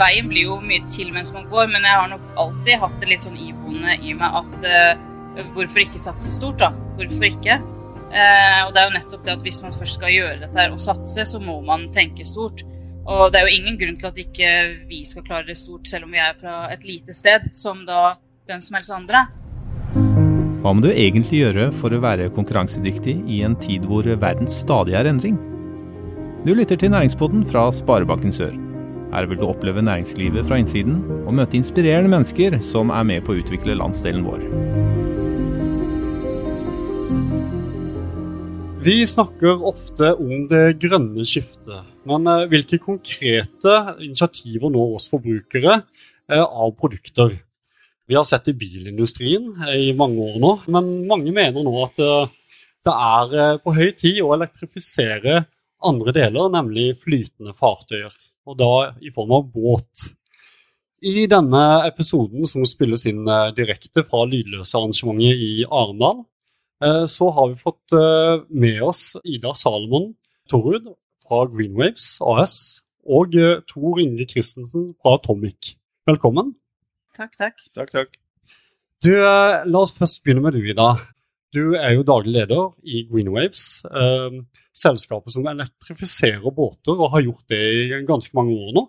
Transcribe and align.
veien 0.00 0.28
blir 0.30 0.50
jo 0.50 0.58
mye 0.62 0.84
til 0.92 1.12
mens 1.14 1.32
man 1.34 1.48
går, 1.50 1.70
men 1.72 1.86
jeg 1.86 2.00
har 2.00 2.10
nok 2.10 2.26
alltid 2.42 2.82
hatt 2.82 2.98
det 3.00 3.10
litt 3.10 3.26
sånn 3.26 3.38
iboende 3.40 3.96
i 4.02 4.14
meg 4.16 4.38
at 4.42 4.68
uh, 4.68 5.46
hvorfor 5.56 5.84
ikke 5.84 6.02
satse 6.02 6.34
stort, 6.34 6.60
da? 6.62 6.72
Hvorfor 6.98 7.28
ikke? 7.30 7.58
Uh, 8.06 8.60
og 8.66 8.74
det 8.74 8.82
er 8.82 8.86
jo 8.86 8.96
nettopp 8.96 9.24
det 9.26 9.34
at 9.34 9.44
hvis 9.44 9.62
man 9.64 9.74
først 9.74 9.98
skal 9.98 10.14
gjøre 10.14 10.40
dette 10.44 10.60
her 10.60 10.74
og 10.74 10.82
satse, 10.82 11.26
så 11.28 11.40
må 11.42 11.58
man 11.66 11.88
tenke 11.94 12.26
stort. 12.28 12.64
Og 13.06 13.30
det 13.30 13.40
er 13.40 13.46
jo 13.46 13.58
ingen 13.60 13.78
grunn 13.78 13.98
til 14.00 14.10
at 14.10 14.18
ikke 14.18 14.52
vi 14.90 15.04
skal 15.06 15.24
klare 15.26 15.46
det 15.48 15.58
stort, 15.58 15.86
selv 15.88 16.08
om 16.08 16.14
vi 16.14 16.22
er 16.22 16.34
fra 16.40 16.64
et 16.74 16.86
lite 16.86 17.14
sted, 17.14 17.50
som 17.54 17.84
da 17.86 18.16
hvem 18.46 18.62
som 18.62 18.78
helst 18.78 18.94
andre. 18.94 19.26
Hva 20.62 20.72
må 20.74 20.82
du 20.82 20.90
egentlig 20.90 21.44
gjøre 21.44 21.68
for 21.78 21.94
å 21.94 22.02
være 22.02 22.32
konkurransedyktig 22.34 23.20
i 23.30 23.42
en 23.46 23.54
tid 23.62 23.86
hvor 23.86 24.08
verden 24.18 24.50
stadig 24.50 24.98
er 24.98 25.06
endring? 25.06 25.38
Du 26.46 26.54
lytter 26.54 26.78
til 26.78 26.90
Næringspodden 26.94 27.46
fra 27.46 27.68
Sparebanken 27.74 28.34
Sør. 28.34 28.65
Her 29.16 29.24
vil 29.30 29.38
du 29.40 29.46
oppleve 29.48 29.80
næringslivet 29.80 30.44
fra 30.44 30.58
innsiden 30.60 30.98
og 31.24 31.32
møte 31.38 31.56
inspirerende 31.56 32.10
mennesker 32.12 32.58
som 32.60 32.90
er 32.92 33.06
med 33.08 33.22
på 33.24 33.32
å 33.32 33.38
utvikle 33.40 33.76
landsdelen 33.80 34.26
vår. 34.26 34.42
Vi 38.84 38.96
snakker 39.08 39.64
ofte 39.70 40.10
om 40.20 40.44
det 40.50 40.76
grønne 40.82 41.24
skiftet, 41.24 41.88
men 42.04 42.28
eh, 42.28 42.44
hvilke 42.52 42.76
konkrete 42.82 43.78
initiativer 44.04 44.68
når 44.76 44.98
oss 44.98 45.08
forbrukere 45.14 45.78
eh, 45.80 46.44
av 46.44 46.76
produkter? 46.76 47.32
Vi 48.06 48.20
har 48.20 48.28
sett 48.28 48.52
i 48.52 48.56
bilindustrien 48.60 49.48
eh, 49.64 49.80
i 49.88 49.96
mange 49.96 50.28
år 50.28 50.38
nå, 50.44 50.52
men 50.76 50.92
mange 51.08 51.32
mener 51.32 51.64
nå 51.64 51.72
at 51.86 52.04
det 52.84 52.92
er 52.92 53.58
på 53.64 53.74
høy 53.80 53.88
tid 53.96 54.20
å 54.20 54.34
elektrifisere 54.36 55.40
andre 55.80 56.18
deler, 56.20 56.52
nemlig 56.52 56.90
flytende 57.00 57.56
fartøyer. 57.56 58.12
Og 58.46 58.56
da 58.60 58.72
i 59.02 59.10
form 59.14 59.34
av 59.36 59.50
båt. 59.50 60.12
I 61.06 61.26
denne 61.28 61.62
episoden, 61.86 62.46
som 62.48 62.64
spilles 62.66 63.04
inn 63.10 63.26
direkte 63.56 64.04
fra 64.06 64.22
lydløse 64.26 64.78
arrangementet 64.78 65.42
i 65.44 65.66
Arendal, 65.66 66.22
Eh, 66.84 67.06
så 67.06 67.30
har 67.30 67.48
vi 67.48 67.56
fått 67.56 67.92
eh, 67.96 68.42
med 68.48 68.82
oss 68.84 69.16
Ida 69.24 69.54
Salomon 69.56 70.10
Torud 70.50 70.90
fra 71.24 71.46
Greenwaves 71.48 72.18
AS 72.20 72.56
og 73.08 73.36
eh, 73.38 73.62
Tor 73.70 74.00
Inge 74.02 74.26
Christensen 74.28 74.90
fra 75.00 75.16
Atomic. 75.16 75.72
Velkommen. 76.06 76.52
Takk, 77.16 77.32
takk. 77.40 77.64
Takk, 77.72 77.94
takk. 77.94 78.18
Du, 79.04 79.12
La 79.16 79.80
oss 79.80 79.94
først 79.96 80.20
begynne 80.24 80.44
med 80.44 80.56
du, 80.56 80.60
Ida. 80.68 80.92
Du 81.56 81.72
er 81.72 81.94
jo 81.94 82.04
daglig 82.04 82.34
leder 82.34 82.74
i 82.84 83.06
Greenwaves, 83.08 83.86
eh, 83.88 84.34
selskapet 84.76 85.32
som 85.32 85.46
elektrifiserer 85.48 86.52
båter 86.52 86.98
og 86.98 87.14
har 87.14 87.24
gjort 87.24 87.46
det 87.48 87.60
i 87.62 88.02
ganske 88.04 88.36
mange 88.36 88.52
år 88.52 88.74
nå. 88.76 88.84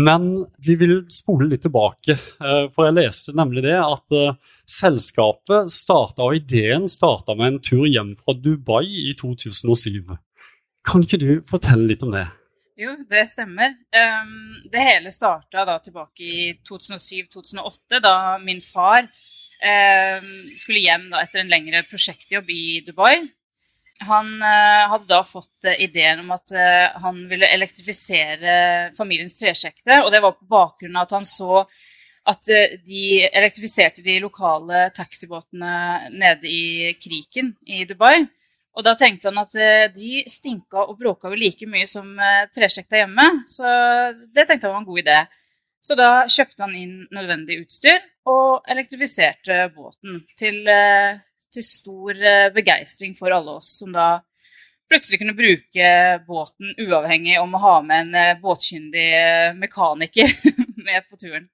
Men 0.00 0.46
vi 0.62 0.76
vil 0.80 0.94
spole 1.12 1.50
litt 1.50 1.64
tilbake, 1.66 2.14
eh, 2.14 2.66
for 2.72 2.86
jeg 2.86 2.96
leste 2.96 3.34
nemlig 3.36 3.64
det 3.66 3.76
at 3.76 4.16
eh, 4.16 4.36
selskapet 4.64 5.68
starta, 5.74 6.28
og 6.30 6.38
ideen 6.38 6.86
starta 6.88 7.34
med 7.36 7.46
en 7.52 7.58
tur 7.60 7.84
hjem 7.84 8.14
fra 8.16 8.36
Dubai 8.38 8.86
i 9.10 9.12
2007. 9.18 10.14
Kan 10.86 11.04
ikke 11.04 11.20
du 11.20 11.32
fortelle 11.50 11.90
litt 11.90 12.06
om 12.06 12.14
det? 12.14 12.24
Jo, 12.80 12.94
det 13.10 13.26
stemmer. 13.28 13.74
Um, 13.92 14.62
det 14.72 14.80
hele 14.80 15.10
starta 15.12 15.66
da 15.68 15.76
tilbake 15.84 16.24
i 16.24 16.46
2007-2008, 16.64 18.00
da 18.00 18.14
min 18.40 18.62
far 18.64 19.10
um, 19.60 20.30
skulle 20.58 20.82
hjem 20.84 21.10
da 21.12 21.22
etter 21.24 21.42
en 21.42 21.52
lengre 21.52 21.82
prosjektjobb 21.90 22.50
i 22.52 22.64
Dubai. 22.86 23.28
Han 24.08 24.30
eh, 24.40 24.86
hadde 24.88 25.04
da 25.10 25.18
fått 25.20 25.66
eh, 25.68 25.82
ideen 25.84 26.22
om 26.22 26.30
at 26.32 26.54
uh, 26.56 27.00
han 27.02 27.18
ville 27.28 27.50
elektrifisere 27.52 28.54
familiens 28.96 29.36
tresjekte. 29.36 29.98
Og 30.00 30.08
det 30.14 30.22
var 30.24 30.38
på 30.38 30.48
bakgrunn 30.48 30.96
av 30.96 31.04
at 31.04 31.16
han 31.18 31.28
så 31.28 31.66
at 32.30 32.46
de 32.84 33.04
elektrifiserte 33.26 34.04
de 34.04 34.18
lokale 34.20 34.86
taxibåtene 34.94 35.72
nede 36.12 36.48
i 36.48 36.92
Kriken 37.00 37.54
i 37.66 37.82
Dubai. 37.88 38.22
Og 38.76 38.84
da 38.86 38.92
tenkte 38.96 39.32
han 39.32 39.40
at 39.40 39.56
de 39.96 40.20
stinka 40.30 40.84
og 40.84 40.98
bråka 41.00 41.32
vel 41.32 41.40
like 41.42 41.66
mye 41.66 41.88
som 41.90 42.12
tresjekta 42.54 43.00
hjemme. 43.00 43.24
Så 43.50 43.64
det 44.36 44.44
tenkte 44.46 44.68
han 44.68 44.76
var 44.76 44.84
en 44.84 44.90
god 44.92 45.00
idé. 45.00 45.16
Så 45.80 45.96
da 45.96 46.26
kjøpte 46.28 46.66
han 46.66 46.76
inn 46.76 46.96
nødvendig 47.14 47.62
utstyr 47.62 47.98
og 48.28 48.68
elektrifiserte 48.68 49.64
båten 49.74 50.20
til 50.38 50.68
til 51.54 51.66
stor 51.66 52.16
eh, 52.16 52.48
begeistring 52.54 53.16
for 53.18 53.34
alle 53.34 53.58
oss 53.58 53.78
som 53.80 53.94
da 53.94 54.20
plutselig 54.90 55.20
kunne 55.20 55.36
bruke 55.38 55.92
båten 56.26 56.74
uavhengig 56.82 57.38
om 57.40 57.54
å 57.54 57.62
ha 57.62 57.76
med 57.86 58.06
en 58.06 58.18
eh, 58.18 58.36
båtkyndig 58.42 59.08
eh, 59.20 59.48
mekaniker 59.58 60.34
med 60.86 61.06
på 61.08 61.20
turen. 61.20 61.48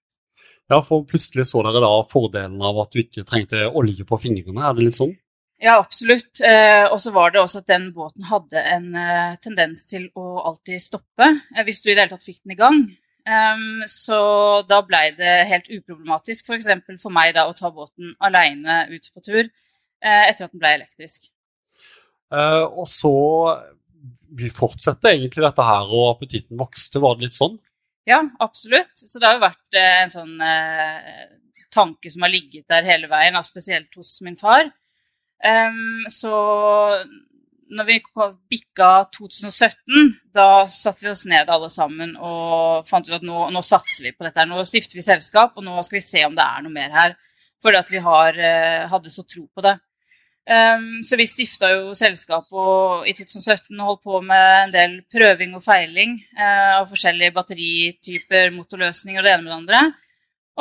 Ja, 0.71 0.81
for 0.83 1.07
plutselig 1.07 1.47
så 1.47 1.63
dere 1.63 1.83
da 1.85 1.93
fordelen 2.11 2.63
av 2.65 2.81
at 2.83 2.93
du 2.93 3.01
ikke 3.03 3.27
trengte 3.29 3.69
olje 3.69 4.07
på 4.09 4.19
fingrene, 4.21 4.65
er 4.67 4.77
det 4.77 4.89
litt 4.89 4.99
sånn? 4.99 5.15
Ja, 5.63 5.79
absolutt. 5.79 6.43
Eh, 6.45 6.85
og 6.91 6.99
så 7.01 7.13
var 7.15 7.33
det 7.33 7.41
også 7.41 7.63
at 7.63 7.71
den 7.71 7.89
båten 7.97 8.27
hadde 8.29 8.61
en 8.61 8.91
eh, 9.01 9.37
tendens 9.41 9.87
til 9.89 10.11
å 10.19 10.43
alltid 10.51 10.83
stoppe 10.83 11.31
eh, 11.31 11.63
hvis 11.65 11.81
du 11.81 11.91
i 11.91 11.95
det 11.95 12.03
hele 12.03 12.13
tatt 12.17 12.27
fikk 12.27 12.43
den 12.43 12.57
i 12.57 12.61
gang. 12.61 12.83
Um, 13.27 13.83
så 13.91 14.19
da 14.71 14.79
blei 14.87 15.09
det 15.17 15.49
helt 15.51 15.67
uproblematisk 15.67 16.47
f.eks. 16.47 16.69
For, 16.87 16.99
for 17.09 17.15
meg 17.15 17.33
da 17.35 17.49
å 17.49 17.57
ta 17.59 17.73
båten 17.75 18.13
aleine 18.23 18.85
ut 18.93 19.09
på 19.11 19.23
tur 19.25 19.43
uh, 19.43 20.25
etter 20.29 20.47
at 20.47 20.53
den 20.53 20.63
ble 20.63 20.77
elektrisk. 20.77 21.27
Uh, 22.31 22.67
og 22.71 22.87
så 22.91 23.17
vi 24.37 24.51
fortsetter 24.55 25.15
egentlig 25.15 25.43
dette 25.43 25.67
her, 25.67 25.91
og 25.91 26.13
appetitten 26.13 26.59
vokste. 26.61 27.03
Var 27.03 27.19
det 27.19 27.27
litt 27.27 27.39
sånn? 27.39 27.59
Ja, 28.07 28.21
absolutt. 28.43 28.95
Så 28.95 29.19
det 29.19 29.27
har 29.27 29.41
jo 29.41 29.47
vært 29.49 29.79
uh, 29.81 29.93
en 30.05 30.15
sånn 30.15 30.37
tanke 31.77 32.11
som 32.13 32.25
har 32.25 32.33
ligget 32.33 32.71
der 32.71 32.87
hele 32.87 33.11
veien, 33.11 33.37
spesielt 33.45 33.91
hos 33.99 34.15
min 34.25 34.39
far. 34.39 34.71
Um, 35.45 36.07
så 36.09 36.33
når 37.75 37.89
vi 37.89 37.97
bikka 38.53 38.91
2017, 39.17 40.13
da 40.35 40.67
satte 40.71 41.07
vi 41.07 41.11
oss 41.11 41.25
ned 41.27 41.51
alle 41.51 41.71
sammen 41.73 42.15
og 42.17 42.87
fant 42.89 43.09
ut 43.09 43.17
at 43.19 43.27
nå, 43.27 43.49
nå 43.55 43.63
satser 43.65 44.07
vi 44.07 44.15
på 44.15 44.27
dette. 44.27 44.47
Nå 44.47 44.63
stifter 44.69 44.99
vi 44.99 45.05
selskap, 45.07 45.57
og 45.57 45.67
nå 45.67 45.75
skal 45.83 45.99
vi 45.99 46.05
se 46.05 46.23
om 46.29 46.37
det 46.37 46.47
er 46.47 46.63
noe 46.65 46.75
mer 46.75 46.95
her. 46.95 47.17
Fordi 47.63 47.81
at 47.81 47.91
vi 47.91 48.03
har, 48.05 48.39
hadde 48.93 49.11
så 49.11 49.25
tro 49.27 49.47
på 49.49 49.65
det. 49.65 49.79
Um, 50.47 51.03
så 51.03 51.17
vi 51.19 51.25
stifta 51.27 51.73
jo 51.73 51.95
selskap 51.99 52.53
og 52.55 53.09
i 53.11 53.17
2017 53.19 53.73
og 53.81 53.89
holdt 53.89 54.03
på 54.07 54.21
med 54.23 54.51
en 54.61 54.75
del 54.77 54.93
prøving 55.11 55.57
og 55.59 55.65
feiling 55.65 56.21
uh, 56.39 56.77
av 56.77 56.87
forskjellige 56.87 57.35
batterityper, 57.35 58.53
motorløsninger 58.55 59.19
og 59.19 59.27
det 59.27 59.33
ene 59.33 59.43
med 59.43 59.51
det 59.51 59.57
andre. 59.57 59.81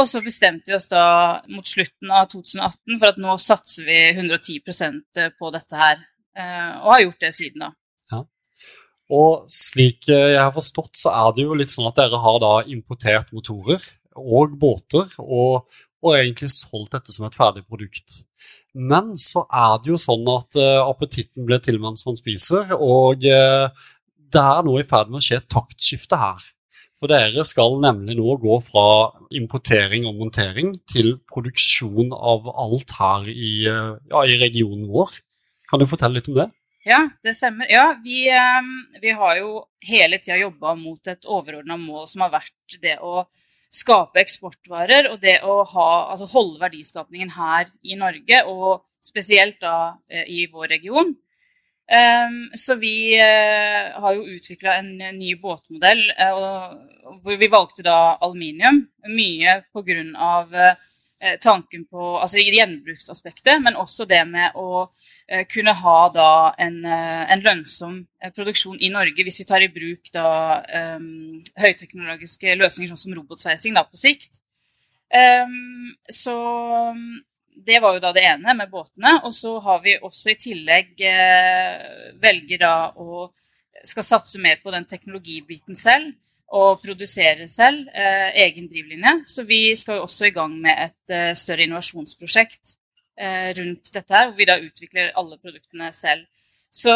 Og 0.01 0.09
så 0.09 0.23
bestemte 0.25 0.71
vi 0.71 0.75
oss 0.79 0.89
da 0.89 1.05
mot 1.53 1.69
slutten 1.69 2.09
av 2.09 2.31
2018 2.33 2.97
for 2.97 3.11
at 3.11 3.21
nå 3.21 3.37
satser 3.39 3.85
vi 3.85 3.99
110% 4.15 5.21
på 5.37 5.53
dette 5.53 5.79
her. 5.79 6.01
Uh, 6.35 6.71
og 6.83 6.89
har 6.91 7.03
gjort 7.05 7.25
det 7.25 7.33
siden 7.37 7.65
da. 7.65 7.71
Ja. 8.11 8.21
Og 9.15 9.45
slik 9.51 10.09
jeg 10.11 10.39
har 10.41 10.53
forstått, 10.55 10.93
så 10.99 11.13
er 11.15 11.35
det 11.35 11.45
jo 11.45 11.57
litt 11.57 11.73
sånn 11.73 11.87
at 11.89 11.99
dere 11.99 12.19
har 12.21 12.39
da 12.43 12.53
importert 12.67 13.31
motorer 13.35 13.83
og 14.15 14.55
båter, 14.59 15.11
og, 15.19 15.67
og 16.03 16.15
egentlig 16.15 16.49
solgt 16.53 16.95
dette 16.95 17.15
som 17.15 17.27
et 17.27 17.35
ferdig 17.37 17.65
produkt. 17.67 18.23
Men 18.75 19.13
så 19.19 19.45
er 19.47 19.77
det 19.81 19.93
jo 19.93 19.99
sånn 19.99 20.25
at 20.33 20.57
uh, 20.59 20.83
appetitten 20.83 21.47
blir 21.47 21.61
til 21.63 21.79
mens 21.83 22.03
man 22.07 22.17
spiser, 22.19 22.75
og 22.75 23.23
uh, 23.23 23.71
det 24.35 24.43
er 24.43 24.67
nå 24.67 24.75
i 24.81 24.87
ferd 24.87 25.11
med 25.11 25.21
å 25.21 25.23
skje 25.23 25.39
et 25.39 25.49
taktskifte 25.51 26.19
her. 26.19 26.43
For 26.99 27.11
dere 27.11 27.43
skal 27.47 27.77
nemlig 27.83 28.15
nå 28.19 28.35
gå 28.39 28.57
fra 28.67 29.13
importering 29.35 30.07
og 30.09 30.19
montering 30.19 30.73
til 30.91 31.15
produksjon 31.31 32.11
av 32.15 32.47
alt 32.51 32.95
her 32.99 33.29
i, 33.31 33.53
uh, 33.71 33.95
ja, 34.11 34.25
i 34.27 34.35
regionen 34.43 34.89
vår. 34.91 35.15
Kan 35.69 35.81
du 35.81 35.87
fortelle 35.89 36.19
litt 36.19 36.29
om 36.31 36.37
det? 36.37 36.49
Ja, 36.85 36.99
det 37.25 37.33
stemmer. 37.33 37.65
Ja, 37.71 37.95
vi, 38.03 38.27
vi 39.01 39.13
har 39.17 39.37
jo 39.39 39.63
hele 39.81 40.19
tida 40.21 40.37
jobba 40.37 40.75
mot 40.77 41.07
et 41.09 41.25
overordna 41.25 41.79
mål 41.81 42.05
som 42.11 42.21
har 42.21 42.35
vært 42.35 42.77
det 42.83 42.99
å 43.01 43.23
skape 43.73 44.21
eksportvarer 44.21 45.09
og 45.09 45.17
det 45.23 45.39
å 45.43 45.63
ha, 45.65 45.87
altså 46.13 46.27
holde 46.29 46.61
verdiskapningen 46.61 47.33
her 47.35 47.71
i 47.83 47.97
Norge, 47.97 48.43
og 48.45 48.85
spesielt 49.03 49.57
da 49.61 49.95
eh, 50.09 50.29
i 50.29 50.45
vår 50.51 50.75
region. 50.75 51.09
Um, 51.85 52.37
så 52.57 52.79
vi 52.81 53.13
uh, 53.21 53.91
har 54.01 54.15
jo 54.15 54.29
utvikla 54.37 54.79
en 54.79 54.87
ny 55.19 55.35
båtmodell 55.37 56.01
uh, 56.17 56.71
hvor 57.21 57.37
vi 57.37 57.49
valgte 57.49 57.85
da 57.85 58.15
aluminium. 58.25 58.85
Mye 59.09 59.61
pga. 59.73 60.73
Tanken 61.41 61.85
på 61.87 62.17
altså 62.19 62.41
gjenbruksaspektet, 62.43 63.61
men 63.63 63.77
også 63.79 64.03
det 64.05 64.19
med 64.27 64.57
å 64.59 64.83
Eh, 64.83 65.04
kunne 65.49 65.73
ha 65.73 65.99
da 66.13 66.31
en, 66.61 66.79
eh, 66.85 67.23
en, 67.33 67.41
lønnsom 67.41 67.99
eh, 68.21 68.31
produksjon 68.35 68.77
i 68.79 68.91
Norge 68.93 69.25
hvis 69.25 69.39
vi 69.41 69.47
tar 69.49 69.63
i 69.65 69.71
bruk 69.73 70.11
da 70.13 70.61
um, 70.97 71.39
høyteknologiske 71.57 72.53
løsninger 72.59 72.91
sånn 72.93 73.03
som 73.07 73.15
robotsveising 73.17 73.77
da 73.77 73.85
på 73.87 73.97
sikt. 73.97 74.41
Um, 75.09 75.95
så 76.11 76.35
det 77.65 77.79
var 77.81 77.95
jo 77.95 78.03
da 78.03 78.11
det 78.13 78.25
ene 78.27 78.53
med 78.57 78.69
båtene. 78.69 79.17
Og 79.23 79.33
så 79.33 79.57
har 79.63 79.81
vi 79.85 79.97
også 79.97 80.33
i 80.33 80.37
tillegg 80.45 81.01
eh, 81.07 82.13
velger 82.21 82.61
da 82.61 82.75
å 82.93 83.29
skal 83.85 84.05
satse 84.05 84.41
mer 84.41 84.61
på 84.63 84.73
den 84.73 84.85
teknologibiten 84.89 85.77
selv. 85.79 86.13
Og 86.55 86.77
produsere 86.83 87.47
selv, 87.49 87.87
eh, 87.89 88.29
egen 88.45 88.69
drivlinje. 88.69 89.15
Så 89.25 89.43
vi 89.49 89.75
skal 89.75 89.97
jo 89.97 90.05
også 90.05 90.27
i 90.27 90.35
gang 90.35 90.53
med 90.61 90.77
et 90.77 91.13
eh, 91.13 91.33
større 91.35 91.65
innovasjonsprosjekt 91.65 92.75
eh, 92.75 92.84
rundt 93.15 93.93
dette 93.95 94.11
her, 94.11 94.25
hvor 94.27 94.35
vi 94.35 94.47
da 94.49 94.57
utvikler 94.59 95.13
alle 95.15 95.37
produktene 95.39 95.87
selv. 95.95 96.25
Så, 96.75 96.91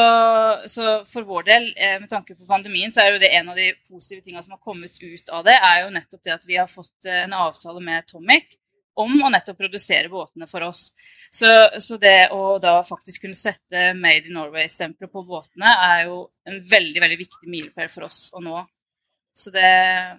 så, 0.67 1.05
for 1.07 1.23
vår 1.23 1.45
del, 1.47 1.65
eh, 1.77 1.93
med 2.01 2.09
tanke 2.11 2.35
på 2.35 2.43
pandemien, 2.49 2.91
så 2.91 2.99
er 2.99 3.13
jo 3.13 3.19
det 3.21 3.29
en 3.31 3.47
av 3.53 3.55
de 3.55 3.69
positive 3.87 4.19
tingene 4.25 4.43
som 4.43 4.57
har 4.57 4.59
kommet 4.59 4.97
ut 4.99 5.29
av 5.31 5.45
det, 5.47 5.53
er 5.55 5.85
jo 5.85 5.93
nettopp 5.95 6.25
det 6.27 6.33
at 6.33 6.43
vi 6.49 6.57
har 6.59 6.67
fått 6.67 7.07
eh, 7.07 7.21
en 7.23 7.35
avtale 7.45 7.79
med 7.85 8.03
Tomic 8.09 8.57
om 8.99 9.13
å 9.23 9.29
nettopp 9.31 9.61
produsere 9.61 10.11
båtene 10.11 10.49
for 10.51 10.65
oss. 10.67 10.89
Så, 11.31 11.47
så, 11.79 11.95
det 11.95 12.27
å 12.35 12.57
da 12.59 12.73
faktisk 12.83 13.23
kunne 13.23 13.39
sette 13.39 13.93
Made 13.95 14.27
in 14.27 14.35
Norway-stempelet 14.35 15.13
på 15.15 15.23
båtene 15.23 15.71
er 15.85 16.09
jo 16.09 16.25
en 16.43 16.59
veldig 16.75 17.05
veldig 17.05 17.19
viktig 17.23 17.47
milepæl 17.55 17.87
for 17.93 18.09
oss 18.09 18.25
å 18.35 18.43
nå. 18.43 18.59
Så 19.31 19.55
det, 19.55 19.69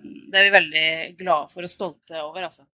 det, 0.00 0.38
er 0.41 0.47
vi 0.47 0.56
veldig 0.56 0.88
glade 1.20 1.52
for 1.52 1.69
og 1.69 1.75
stolte 1.75 2.25
over, 2.25 2.49
altså. 2.49 2.64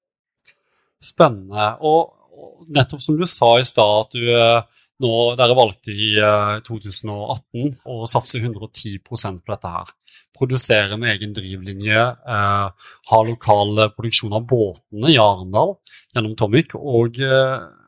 Spennende. 1.02 1.72
Og 1.82 2.25
nettopp 2.68 3.02
som 3.02 3.16
du 3.18 3.26
sa 3.28 3.56
i 3.60 3.66
stad, 3.66 4.06
at 4.06 4.16
du 4.16 4.26
eh, 4.32 4.62
nå, 5.02 5.12
dere 5.36 5.56
valgte 5.56 5.92
i 5.92 6.14
uh, 6.16 6.56
2018 6.64 7.74
å 7.84 8.06
satse 8.08 8.40
110 8.40 9.02
på 9.04 9.18
dette 9.20 9.72
her. 9.72 9.90
Produsere 10.36 10.96
med 11.00 11.14
egen 11.14 11.34
drivlinje, 11.36 12.00
eh, 12.00 12.88
ha 13.10 13.18
lokal 13.28 13.86
produksjon 13.96 14.36
av 14.36 14.46
båtene 14.48 15.12
i 15.12 15.18
Arendal 15.20 15.76
gjennom 16.14 16.36
Tomic, 16.36 16.76
og 16.76 17.20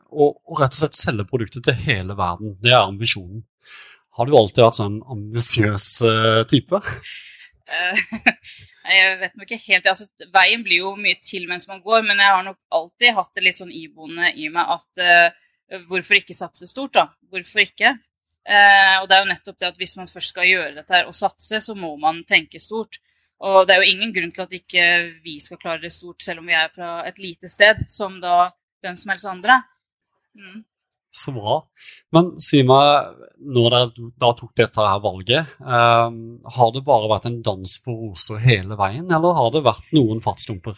og, 0.09 0.39
og, 0.49 0.55
rett 0.57 0.73
og 0.73 0.79
slett 0.79 0.97
selge 0.97 1.23
produktet 1.29 1.67
til 1.67 1.75
hele 1.85 2.15
verden. 2.17 2.55
Det 2.57 2.71
er 2.73 2.79
ambisjonen. 2.81 3.43
Har 4.17 4.25
du 4.25 4.33
alltid 4.33 4.63
vært 4.65 4.79
sånn 4.79 4.95
ambisiøs 5.05 5.85
type? 6.49 6.79
Uh, 8.85 8.93
jeg 8.93 9.17
vet 9.23 9.37
nok 9.39 9.53
ikke 9.53 9.73
helt. 9.73 9.89
Altså, 9.91 10.07
veien 10.33 10.63
blir 10.65 10.83
jo 10.83 10.93
mye 10.99 11.17
til 11.23 11.47
mens 11.49 11.67
man 11.69 11.81
går, 11.85 12.03
men 12.07 12.21
jeg 12.21 12.35
har 12.35 12.45
nok 12.47 12.59
alltid 12.79 13.15
hatt 13.17 13.33
det 13.35 13.45
litt 13.45 13.61
sånn 13.61 13.73
iboende 13.75 14.31
i 14.35 14.49
meg 14.53 14.75
at 14.77 15.03
uh, 15.03 15.81
hvorfor 15.89 16.19
ikke 16.19 16.37
satse 16.37 16.69
stort, 16.69 16.95
da? 16.97 17.09
Hvorfor 17.29 17.65
ikke? 17.65 17.97
og 18.49 19.03
det 19.05 19.13
er 19.13 19.19
jo 19.21 19.27
nettopp 19.29 19.57
det 19.61 19.67
at 19.67 19.75
hvis 19.77 19.91
man 19.99 20.07
først 20.09 20.31
skal 20.31 20.47
gjøre 20.47 20.71
dette 20.79 20.95
her 20.95 21.05
og 21.05 21.13
satse, 21.13 21.59
så 21.61 21.75
må 21.77 21.91
man 22.01 22.23
tenke 22.25 22.57
stort. 22.57 22.97
Og 23.45 23.67
det 23.67 23.75
er 23.75 23.83
jo 23.83 23.91
ingen 23.91 24.13
grunn 24.15 24.31
til 24.33 24.43
at 24.43 24.55
ikke 24.57 24.85
vi 25.23 25.35
skal 25.43 25.59
klare 25.61 25.83
det 25.83 25.91
stort, 25.93 26.23
selv 26.23 26.41
om 26.41 26.49
vi 26.49 26.55
er 26.57 26.71
fra 26.73 27.03
et 27.05 27.19
lite 27.21 27.51
sted, 27.51 27.83
som 27.91 28.17
da 28.23 28.49
hvem 28.83 28.97
som 28.99 29.13
helst 29.13 29.29
andre. 29.29 29.59
Mm. 30.35 30.63
Så 31.11 31.33
bra. 31.33 31.55
Men 32.13 32.35
si 32.41 32.61
meg, 32.65 33.17
når 33.41 33.73
dere 33.73 34.09
da 34.21 34.29
tok 34.37 34.53
dette 34.57 34.85
her 34.85 35.01
valget, 35.01 35.55
eh, 35.59 36.19
har 36.55 36.71
det 36.75 36.85
bare 36.85 37.09
vært 37.09 37.25
en 37.29 37.41
dans 37.45 37.75
på 37.85 37.95
roser 37.97 38.41
hele 38.43 38.77
veien, 38.77 39.09
eller 39.09 39.37
har 39.37 39.49
det 39.55 39.65
vært 39.65 39.93
noen 39.97 40.21
fartsdumper? 40.21 40.77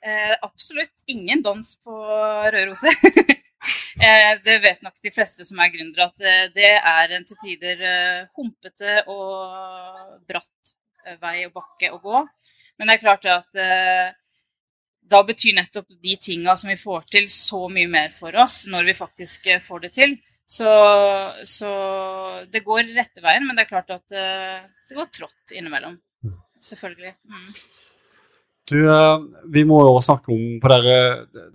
Eh, 0.00 0.34
absolutt 0.42 1.04
ingen 1.06 1.42
dans 1.42 1.74
på 1.84 1.92
røde 1.92 2.64
roser. 2.70 2.96
eh, 4.08 4.32
det 4.44 4.56
vet 4.64 4.80
nok 4.86 4.96
de 5.04 5.12
fleste 5.12 5.44
som 5.44 5.60
er 5.60 5.72
gründere, 5.74 6.08
at 6.08 6.24
eh, 6.24 6.46
det 6.54 6.72
er 6.78 7.16
en 7.18 7.28
til 7.28 7.40
tider 7.42 7.84
eh, 7.92 8.22
humpete 8.38 9.02
og 9.10 10.16
bratt 10.30 10.72
eh, 11.04 11.18
vei 11.20 11.42
og 11.48 11.52
bakke 11.58 11.92
å 11.92 12.00
gå. 12.00 12.24
Men 12.78 12.88
det 12.88 12.96
er 12.96 13.04
klart 13.04 13.26
at 13.26 13.56
da 15.10 15.22
betyr 15.26 15.56
nettopp 15.56 15.88
de 16.02 16.16
tinga 16.20 16.54
som 16.56 16.70
vi 16.70 16.78
får 16.78 17.06
til, 17.12 17.28
så 17.32 17.66
mye 17.72 17.88
mer 17.90 18.12
for 18.14 18.34
oss 18.40 18.62
når 18.70 18.90
vi 18.90 18.98
faktisk 18.98 19.48
eh, 19.48 19.62
får 19.62 19.86
det 19.86 19.92
til. 19.96 20.18
Så, 20.48 20.68
så 21.44 21.70
det 22.48 22.64
går 22.64 22.94
rette 22.96 23.20
veien, 23.20 23.44
men 23.44 23.56
det 23.56 23.66
er 23.66 23.72
klart 23.72 23.90
at 23.92 24.04
det, 24.08 24.28
det 24.88 24.96
går 24.96 25.10
trått 25.12 25.52
innimellom. 25.52 25.98
Mm. 26.24 26.38
Selvfølgelig. 26.70 27.12
Mm. 27.28 27.50
Du, 28.68 28.78
uh, 28.84 29.24
vi 29.52 29.64
må 29.68 29.82
jo 29.84 29.94
også 29.94 30.12
snakke 30.14 30.32
om 30.32 30.46
på 30.60 30.70
dere, 30.72 30.96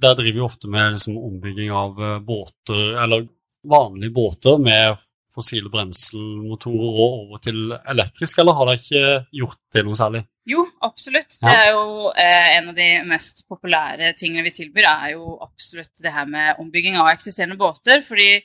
dere 0.02 0.18
driver 0.20 0.44
jo 0.44 0.46
ofte 0.46 0.70
med 0.70 0.96
liksom, 0.96 1.18
ombygging 1.18 1.74
av 1.74 1.98
båter, 2.26 2.94
eller 3.02 3.26
vanlige 3.70 4.14
båter 4.14 4.62
med 4.62 5.02
fossile 5.34 5.72
brenselmotorer 5.74 7.00
og 7.04 7.18
over 7.24 7.42
til 7.44 7.74
elektrisk, 7.92 8.40
eller 8.42 8.58
har 8.58 8.70
dere 8.70 8.82
ikke 8.82 9.04
gjort 9.42 9.62
det 9.76 9.84
noe 9.88 10.00
særlig? 10.00 10.24
Jo, 10.50 10.66
absolutt. 10.84 11.38
Ja. 11.40 11.46
Det 11.48 11.54
er 11.56 11.70
jo 11.72 12.10
eh, 12.20 12.50
En 12.58 12.72
av 12.74 12.76
de 12.78 12.88
mest 13.08 13.46
populære 13.50 14.12
tingene 14.20 14.44
vi 14.48 14.56
tilbyr, 14.58 14.88
er 14.90 15.14
jo 15.16 15.38
absolutt 15.44 16.04
det 16.04 16.12
her 16.14 16.28
med 16.30 16.60
ombygging 16.64 17.00
av 17.00 17.12
eksisterende 17.14 17.58
båter. 17.60 18.04
Fordi 18.06 18.42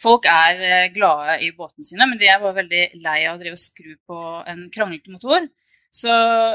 folk 0.00 0.28
er 0.30 0.60
eh, 0.66 0.90
glade 0.94 1.40
i 1.46 1.52
båtene 1.56 1.86
sine, 1.86 2.08
men 2.08 2.20
de 2.20 2.28
er 2.28 2.42
bare 2.42 2.60
veldig 2.60 2.84
lei 3.00 3.22
av 3.24 3.38
å 3.38 3.40
drive 3.40 3.56
og 3.56 3.64
skru 3.64 3.96
på 4.08 4.20
en 4.50 4.68
kranglete 4.74 5.12
motor. 5.14 5.48
Så, 5.90 6.12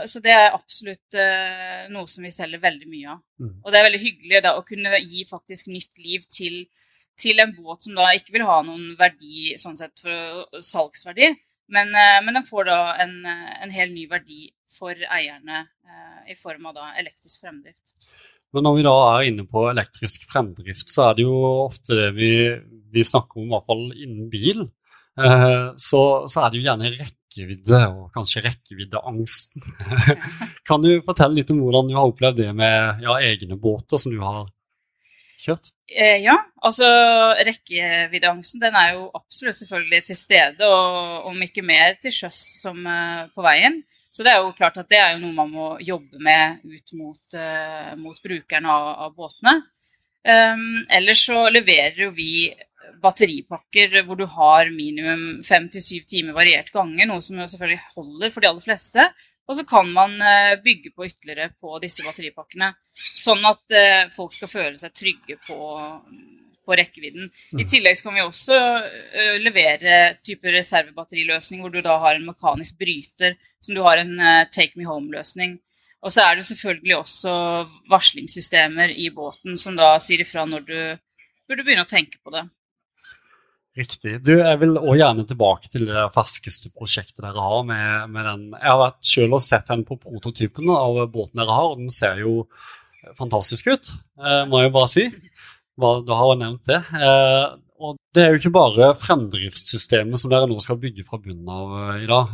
så, 0.07 0.22
det 0.24 0.31
er 0.31 0.54
absolutt 0.56 1.18
uh, 1.19 1.89
noe 1.92 2.07
som 2.07 2.24
vi 2.24 2.31
selger 2.31 2.62
veldig 2.63 2.88
mye 2.88 3.10
av. 3.12 3.18
Mm. 3.44 3.50
Og 3.66 3.68
det 3.68 3.80
er 3.80 3.88
veldig 3.89 4.00
hyggelig 4.00 4.42
da, 4.45 4.54
å 4.56 4.63
kunne 4.63 5.01
gi 5.04 5.25
faktisk 5.27 5.68
nytt 5.68 6.00
liv 6.00 6.24
til 6.31 6.62
til 7.20 7.40
en 7.40 7.54
båt 7.56 7.86
som 7.86 7.96
da 7.98 8.10
ikke 8.16 8.36
vil 8.36 8.46
ha 8.48 8.60
noen 8.66 8.94
verdi 9.00 9.56
sånn 9.60 9.78
sett 9.80 10.04
for 10.04 10.62
salgsverdi, 10.64 11.32
men, 11.72 11.96
eh, 11.98 12.20
men 12.26 12.38
den 12.38 12.46
får 12.46 12.70
da 12.70 12.80
en, 13.02 13.18
en, 13.26 13.74
hel 13.74 13.94
ny 13.94 14.06
verdi 14.12 14.52
for 14.76 14.94
eierne 14.94 15.64
eh, 15.64 16.34
i 16.34 16.38
form 16.38 16.68
av 16.70 16.78
da 16.78 16.92
elektrisk 17.00 17.46
fremdrift. 17.46 17.96
Men 18.56 18.68
når 18.68 18.78
vi 18.78 18.86
da 18.86 18.96
er 19.10 19.28
inne 19.30 19.46
på 19.52 19.66
elektrisk 19.72 20.28
fremdrift, 20.32 20.88
så 20.92 21.10
er 21.10 21.18
det 21.18 21.26
jo 21.26 21.36
ofte 21.66 21.98
det 21.98 22.12
vi, 22.16 22.32
vi 22.94 23.04
snakker 23.04 23.42
om, 23.42 23.50
i 23.50 23.54
hvert 23.56 23.72
fall 23.72 23.86
innen 23.92 24.30
bil. 24.32 24.68
Eh, 25.20 25.72
så, 25.80 26.02
så, 26.28 26.44
er 26.44 26.52
det 26.52 26.62
jo 26.62 26.68
gjerne 26.68 26.92
rekkevidde, 26.94 27.82
og 27.98 28.14
kanskje 28.16 28.46
rekkeviddeangsten. 28.46 29.66
kan 30.70 30.86
du 30.86 30.92
fortelle 31.08 31.42
litt 31.42 31.52
om 31.52 31.64
hvordan 31.64 31.90
du 31.90 31.98
har 31.98 32.12
opplevd 32.12 32.44
det 32.44 32.52
med 32.56 33.04
ja, 33.04 33.18
egne 33.24 33.60
båter 33.60 34.02
som 34.02 34.14
du 34.14 34.22
har 34.24 34.46
kjørt? 35.42 35.72
Eh, 35.90 36.22
ja, 36.24 36.36
altså 36.66 36.88
rekkeviddeangsten 37.46 38.64
den 38.64 38.78
er 38.80 38.96
jo 38.96 39.10
absolutt 39.18 39.60
selvfølgelig 39.60 40.06
til 40.08 40.20
stede, 40.20 40.70
og 40.70 41.30
om 41.30 41.44
ikke 41.46 41.66
mer 41.66 41.98
til 42.02 42.14
sjøs 42.16 42.42
som 42.64 42.80
eh, 42.90 43.28
på 43.36 43.46
veien. 43.46 43.82
Så 44.16 44.24
det 44.24 44.32
er 44.32 44.40
jo 44.40 44.56
klart 44.56 44.78
at 44.80 44.90
det 44.90 45.00
er 45.02 45.14
jo 45.14 45.24
noe 45.26 45.36
man 45.36 45.52
må 45.52 45.70
jobbe 45.84 46.22
med 46.24 46.62
ut 46.64 46.94
mot, 46.96 47.24
eh, 47.36 47.92
mot 48.00 48.22
brukerne 48.24 48.72
av, 48.72 48.92
av 49.08 49.16
båtene. 49.18 49.58
Um, 50.26 50.80
ellers 50.90 51.22
så 51.28 51.44
leverer 51.54 52.00
jo 52.08 52.08
vi 52.16 52.50
batteripakker 53.04 54.00
hvor 54.08 54.18
du 54.18 54.24
har 54.30 54.72
minimum 54.74 55.44
fem 55.46 55.68
til 55.70 55.84
syv 55.84 56.08
timer 56.10 56.34
variert 56.34 56.72
gange, 56.74 57.06
noe 57.06 57.22
som 57.22 57.38
jo 57.38 57.46
selvfølgelig 57.52 57.92
holder 57.94 58.34
for 58.34 58.42
de 58.42 58.50
aller 58.50 58.66
fleste. 58.66 59.06
Og 59.46 59.58
så 59.60 59.66
kan 59.68 59.90
man 59.94 60.16
eh, 60.22 60.56
bygge 60.64 60.92
på 60.96 61.06
ytterligere 61.06 61.52
på 61.62 61.78
disse 61.84 62.06
batteripakkene. 62.06 62.72
Sånn 62.96 63.46
at 63.46 63.75
eh, 63.78 64.08
folk 64.16 64.34
skal 64.34 64.50
føle 64.50 64.80
seg 64.80 64.96
trygge 64.96 65.38
på, 65.46 65.60
på 66.66 66.78
rekkevidden. 66.80 67.30
I 67.54 67.62
mm. 67.62 67.68
tillegg 67.70 68.02
kan 68.02 68.18
vi 68.18 68.25
også 68.25 68.58
eh, 68.58 69.36
levere 69.44 70.00
type 70.25 70.50
reservebatteriløsning 70.56 71.62
hvor 71.62 71.75
du 71.75 71.84
da 71.86 72.00
har 72.02 72.18
en 72.18 72.25
mekanisk 72.32 72.80
bryter, 72.82 73.38
som 73.62 73.78
du 73.78 73.84
har 73.86 74.02
en 74.02 74.18
take 74.54 74.74
me 74.80 74.90
home-løsning. 74.90 75.60
Og 76.06 76.14
så 76.14 76.25
er 76.25 76.38
det 76.38 76.46
selvfølgelig 76.46 77.00
også 77.00 77.32
varslingssystemer 77.90 78.94
i 78.94 79.10
båten 79.14 79.58
som 79.58 79.78
da 79.78 79.96
sier 80.02 80.22
ifra 80.22 80.44
når 80.46 80.66
du 80.68 80.78
burde 81.50 81.66
begynne 81.66 81.86
å 81.86 81.90
tenke 81.90 82.22
på 82.22 82.34
det. 82.34 82.44
Riktig. 83.75 84.22
Du, 84.24 84.38
Jeg 84.39 84.60
vil 84.62 84.77
også 84.77 84.96
gjerne 85.01 85.25
tilbake 85.27 85.67
til 85.72 85.89
det 85.89 86.05
ferskeste 86.15 86.72
prosjektet 86.72 87.20
dere 87.25 87.44
har. 87.44 87.63
med, 87.67 88.10
med 88.13 88.25
den. 88.29 88.46
Jeg 88.55 88.72
har 88.72 88.79
vært 88.79 89.01
selv 89.03 89.36
og 89.36 89.44
sett 89.44 89.67
den 89.67 89.84
på 89.88 89.98
prototypen 90.00 90.72
av 90.72 91.01
båten 91.12 91.41
dere 91.41 91.58
har, 91.58 91.74
og 91.74 91.82
den 91.82 91.91
ser 91.91 92.22
jo 92.24 92.46
fantastisk 93.20 93.67
ut, 93.70 93.91
eh, 94.17 94.46
må 94.50 94.63
jeg 94.63 94.74
bare 94.74 94.89
si. 94.89 95.05
Du 95.75 96.13
har 96.15 96.32
jo 96.32 96.39
nevnt 96.39 96.63
det. 96.72 96.79
Eh, 96.96 97.46
og 97.84 97.98
det 98.15 98.24
er 98.24 98.32
jo 98.32 98.39
ikke 98.39 98.55
bare 98.55 98.94
fremdriftssystemet 98.96 100.22
som 100.22 100.32
dere 100.32 100.48
nå 100.48 100.55
skal 100.63 100.79
bygge 100.79 101.03
fra 101.03 101.20
bunnen 101.20 101.51
av 101.51 101.75
eh, 101.82 102.03
i 102.05 102.10
dag. 102.10 102.32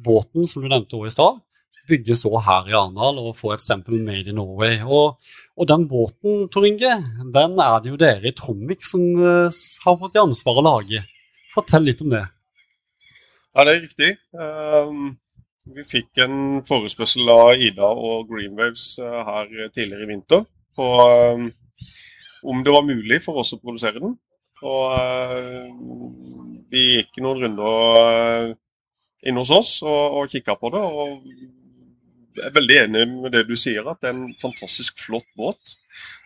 Båten, 0.00 0.48
som 0.48 0.64
du 0.64 0.70
nevnte 0.72 0.96
også 0.96 1.12
i 1.12 1.16
stad, 1.18 1.42
bygges 1.88 2.26
òg 2.28 2.40
her 2.46 2.68
i 2.70 2.76
Arendal 2.76 3.18
og 3.22 3.36
få 3.38 3.54
et 3.54 3.64
stempel 3.64 3.98
Made 4.02 4.30
in 4.30 4.38
Norway. 4.38 4.80
Og 4.82 5.18
og 5.56 5.68
den 5.68 5.88
båten, 5.88 6.46
Tor 6.48 6.64
Inge, 6.64 6.94
den 7.34 7.58
er 7.60 7.80
det 7.82 7.90
jo 7.92 7.98
dere 8.00 8.30
i 8.30 8.36
Tromvik 8.36 8.86
som 8.88 9.02
uh, 9.20 9.52
har 9.84 9.98
fått 10.00 10.16
i 10.16 10.22
ansvar 10.22 10.60
å 10.60 10.64
lage. 10.64 11.02
Fortell 11.52 11.84
litt 11.84 12.00
om 12.04 12.12
det. 12.14 12.24
Ja, 13.52 13.66
det 13.68 13.74
er 13.74 13.82
riktig. 13.82 14.10
Um, 14.32 15.10
vi 15.76 15.84
fikk 15.84 16.22
en 16.24 16.62
forespørsel 16.66 17.28
av 17.34 17.60
Ida 17.60 17.84
og 17.92 18.32
Greenwaves 18.32 18.94
uh, 19.02 19.20
her 19.28 19.52
tidligere 19.74 20.06
i 20.06 20.10
vinter 20.14 20.46
på 20.72 20.88
um, 21.36 21.50
om 22.48 22.64
det 22.64 22.72
var 22.72 22.88
mulig 22.88 23.20
for 23.22 23.44
oss 23.44 23.52
å 23.52 23.60
produsere 23.60 24.00
den. 24.00 24.16
Og 24.64 24.96
uh, 24.96 25.68
vi 26.72 26.88
gikk 26.96 27.20
noen 27.20 27.44
runder 27.44 28.54
inn 29.28 29.36
hos 29.36 29.52
oss 29.52 29.74
og, 29.84 30.22
og 30.22 30.32
kikka 30.32 30.56
på 30.56 30.72
det. 30.72 30.80
og 30.80 31.60
jeg 32.36 32.48
er 32.48 32.54
veldig 32.56 32.78
enig 32.84 33.06
med 33.12 33.34
det 33.34 33.46
du 33.48 33.54
sier, 33.58 33.86
at 33.88 34.00
det 34.02 34.10
er 34.10 34.16
en 34.16 34.34
fantastisk 34.40 35.00
flott 35.02 35.28
båt. 35.38 35.76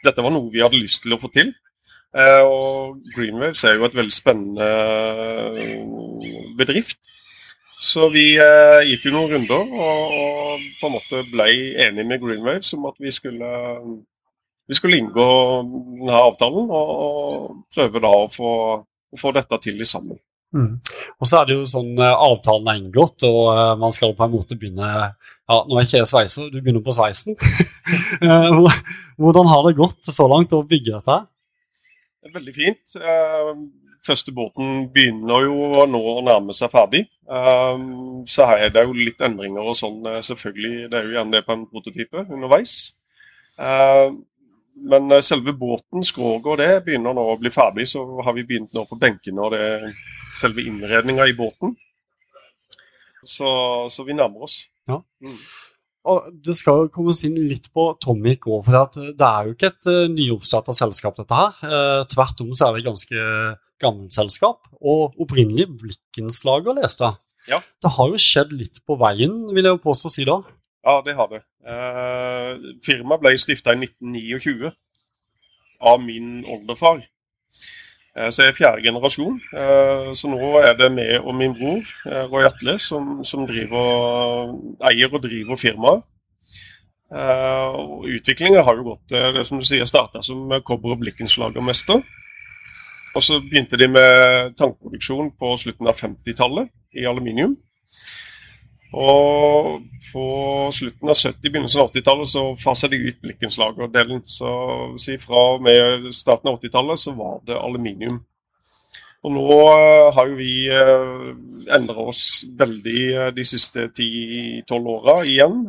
Dette 0.04 0.22
var 0.24 0.34
noe 0.34 0.52
vi 0.52 0.62
hadde 0.64 0.80
lyst 0.80 1.02
til 1.04 1.16
å 1.16 1.20
få 1.20 1.30
til. 1.34 1.52
Eh, 2.16 2.42
og 2.42 3.02
Greenwaves 3.12 3.64
er 3.66 3.76
jo 3.76 3.86
et 3.86 3.96
veldig 3.96 4.14
spennende 4.14 4.68
eh, 5.60 6.52
bedrift. 6.58 6.98
Så 7.82 8.08
vi 8.08 8.30
eh, 8.40 8.82
gikk 8.88 9.08
jo 9.08 9.16
noen 9.16 9.34
runder 9.34 9.66
og, 9.68 10.62
på 10.80 10.88
en 10.88 10.94
måte 10.94 11.24
ble 11.28 11.48
enige 11.84 12.06
med 12.08 12.22
Greenwaves 12.22 12.72
om 12.76 12.86
at 12.88 12.96
vi 13.02 13.12
skulle, 13.12 13.50
vi 14.64 14.78
skulle 14.78 15.02
inngå 15.02 15.26
denne 15.66 16.22
avtalen 16.22 16.70
og, 16.70 16.94
og 17.08 17.58
prøve 17.74 18.02
da 18.06 18.14
å 18.22 18.30
få, 18.32 18.52
å 18.80 19.20
få 19.20 19.34
dette 19.36 19.60
til 19.66 19.84
sammen. 19.84 20.16
Mm. 20.54 20.76
Og 21.20 21.28
så 21.28 21.40
er 21.40 21.48
det 21.48 21.56
jo 21.56 21.64
sånn 21.68 21.96
uh, 21.98 22.12
avtalen 22.28 22.68
er 22.70 22.80
inngått, 22.80 23.24
og 23.26 23.40
uh, 23.50 23.72
man 23.80 23.94
skal 23.94 24.14
på 24.16 24.26
en 24.26 24.34
måte 24.36 24.58
begynne 24.58 24.86
Ja, 24.86 25.56
nå 25.66 25.78
er 25.78 25.86
ikke 25.86 26.00
jeg 26.00 26.10
sveiser, 26.10 26.50
du 26.50 26.60
begynner 26.60 26.84
på 26.84 26.94
sveisen. 26.94 27.36
uh, 28.26 28.78
hvordan 29.18 29.50
har 29.50 29.66
det 29.66 29.78
gått 29.80 30.12
så 30.12 30.28
langt 30.30 30.54
å 30.56 30.64
bygge 30.66 30.94
dette? 30.94 31.18
Det 32.22 32.30
er 32.30 32.38
veldig 32.38 32.54
fint. 32.54 32.94
Første 34.06 34.32
båten 34.34 34.86
begynner 34.94 35.46
jo 35.46 35.84
nå 35.90 36.00
å 36.12 36.22
nærme 36.26 36.54
seg 36.54 36.72
ferdig. 36.72 37.04
Så 38.30 38.46
her 38.50 38.64
er 38.64 38.72
det 38.74 38.82
jo 38.82 38.96
litt 38.98 39.22
endringer 39.22 39.66
og 39.70 39.78
sånn, 39.78 40.00
selvfølgelig. 40.26 40.88
Det 40.90 40.98
er 40.98 41.06
jo 41.06 41.14
gjerne 41.14 41.36
det 41.36 41.44
på 41.46 41.54
en 41.54 41.64
prototype 41.70 42.24
underveis. 42.24 42.74
Men 44.76 45.08
selve 45.24 45.54
båten, 45.56 46.04
skroget 46.04 46.46
og 46.52 46.58
det, 46.60 46.70
begynner 46.84 47.16
nå 47.16 47.22
å 47.32 47.38
bli 47.40 47.50
ferdig. 47.50 47.86
Så 47.88 48.02
har 48.22 48.36
vi 48.36 48.44
begynt 48.44 48.74
nå 48.76 48.84
på 48.88 48.98
benkene 49.00 49.46
og 49.46 49.54
det 49.56 49.94
selve 50.36 50.64
innredninga 50.68 51.26
i 51.30 51.36
båten. 51.36 51.72
Så, 53.26 53.48
så, 53.90 54.04
vi 54.06 54.14
nærmer 54.14 54.46
oss. 54.46 54.60
Ja. 54.88 55.00
Mm. 55.24 55.38
Og 56.06 56.26
Det 56.44 56.54
skal 56.54 56.84
jo 56.84 56.90
komme 56.94 57.10
oss 57.10 57.24
inn 57.26 57.38
litt 57.50 57.66
på 57.74 57.88
Tomic 58.02 58.46
òg, 58.46 58.60
for 58.68 58.94
det 58.94 59.26
er 59.26 59.48
jo 59.48 59.56
ikke 59.56 59.72
et 59.72 59.88
uh, 59.90 60.04
nyoppstarta 60.12 60.74
selskap, 60.76 61.16
dette 61.18 61.40
her. 61.40 61.56
Uh, 61.64 62.02
tvert 62.12 62.42
om 62.44 62.52
så 62.54 62.68
er 62.68 62.76
det 62.76 62.84
et 62.84 62.90
ganske 62.92 63.24
gammelt 63.82 64.14
selskap. 64.14 64.60
Og 64.78 65.16
opprinnelig 65.22 65.66
Blikkenslager, 65.80 66.78
leste 66.78 67.08
jeg. 67.08 67.22
Ja. 67.56 67.60
Det 67.82 67.92
har 67.96 68.12
jo 68.12 68.22
skjedd 68.22 68.54
litt 68.58 68.78
på 68.86 68.98
veien, 69.00 69.34
vil 69.54 69.66
jeg 69.66 69.76
jo 69.76 69.82
påstå 69.82 70.10
å 70.10 70.14
si 70.14 70.26
da? 70.26 70.40
Ja, 70.86 71.00
det 71.06 71.14
har 71.18 71.30
det. 71.30 71.42
Uh, 71.66 72.76
firmaet 72.86 73.22
ble 73.24 73.34
stifta 73.42 73.74
i 73.74 73.80
1929 73.82 74.70
av 75.80 76.00
min 76.00 76.44
oldefar. 76.46 77.02
Eh, 78.16 78.30
så 78.30 78.46
jeg 78.46 78.52
er 78.52 78.56
fjerde 78.56 78.84
generasjon. 78.84 79.38
Eh, 79.52 80.10
så 80.16 80.30
nå 80.32 80.52
er 80.62 80.76
det 80.78 80.90
meg 80.94 81.16
og 81.20 81.34
min 81.36 81.54
bror 81.56 81.82
eh, 82.08 82.24
Roy 82.32 82.46
Atle 82.48 82.78
som, 82.82 83.18
som 83.24 83.44
driver, 83.48 84.54
eier 84.90 85.12
og 85.12 85.24
driver 85.24 85.60
firmaet. 85.60 86.06
Utviklingen 87.06 88.64
har 88.66 88.74
jo 88.80 88.88
gått 88.88 89.12
det 89.14 89.44
som 89.46 89.60
du 89.60 89.64
sier, 89.66 89.86
starta 89.86 90.18
som 90.26 90.48
kobber- 90.66 90.96
og 90.96 91.04
blikkenslagermester. 91.04 92.00
Og 93.14 93.22
så 93.22 93.38
begynte 93.44 93.78
de 93.78 93.86
med 93.88 94.56
tankproduksjon 94.58 95.30
på 95.38 95.52
slutten 95.62 95.86
av 95.86 96.00
50-tallet 96.00 96.66
i 96.98 97.06
aluminium. 97.06 97.54
Og 98.94 99.82
på 100.12 100.24
slutten 100.72 101.10
av 101.10 101.16
70-, 101.18 101.50
begynnelsen 101.50 101.82
av 101.82 101.90
80-tallet 101.90 102.30
så 102.30 102.44
fasa 102.60 102.88
de 102.88 103.00
ut 103.08 103.18
blikkenslagerdelen. 103.24 104.22
Så 104.24 104.48
si 105.02 105.18
fra 105.20 105.56
og 105.56 105.62
med 105.66 106.08
starten 106.14 106.52
av 106.52 106.60
80-tallet 106.60 106.98
så 107.02 107.14
var 107.16 107.40
det 107.48 107.58
aluminium. 107.58 108.20
Og 109.26 109.32
nå 109.34 109.46
uh, 109.50 110.12
har 110.14 110.28
jo 110.30 110.36
vi 110.38 110.68
eh, 110.70 111.30
endra 111.74 112.04
oss 112.12 112.44
veldig 112.54 113.00
uh, 113.16 113.30
de 113.34 113.44
siste 113.48 113.88
10-12 113.88 114.90
åra 114.92 115.16
igjen. 115.26 115.64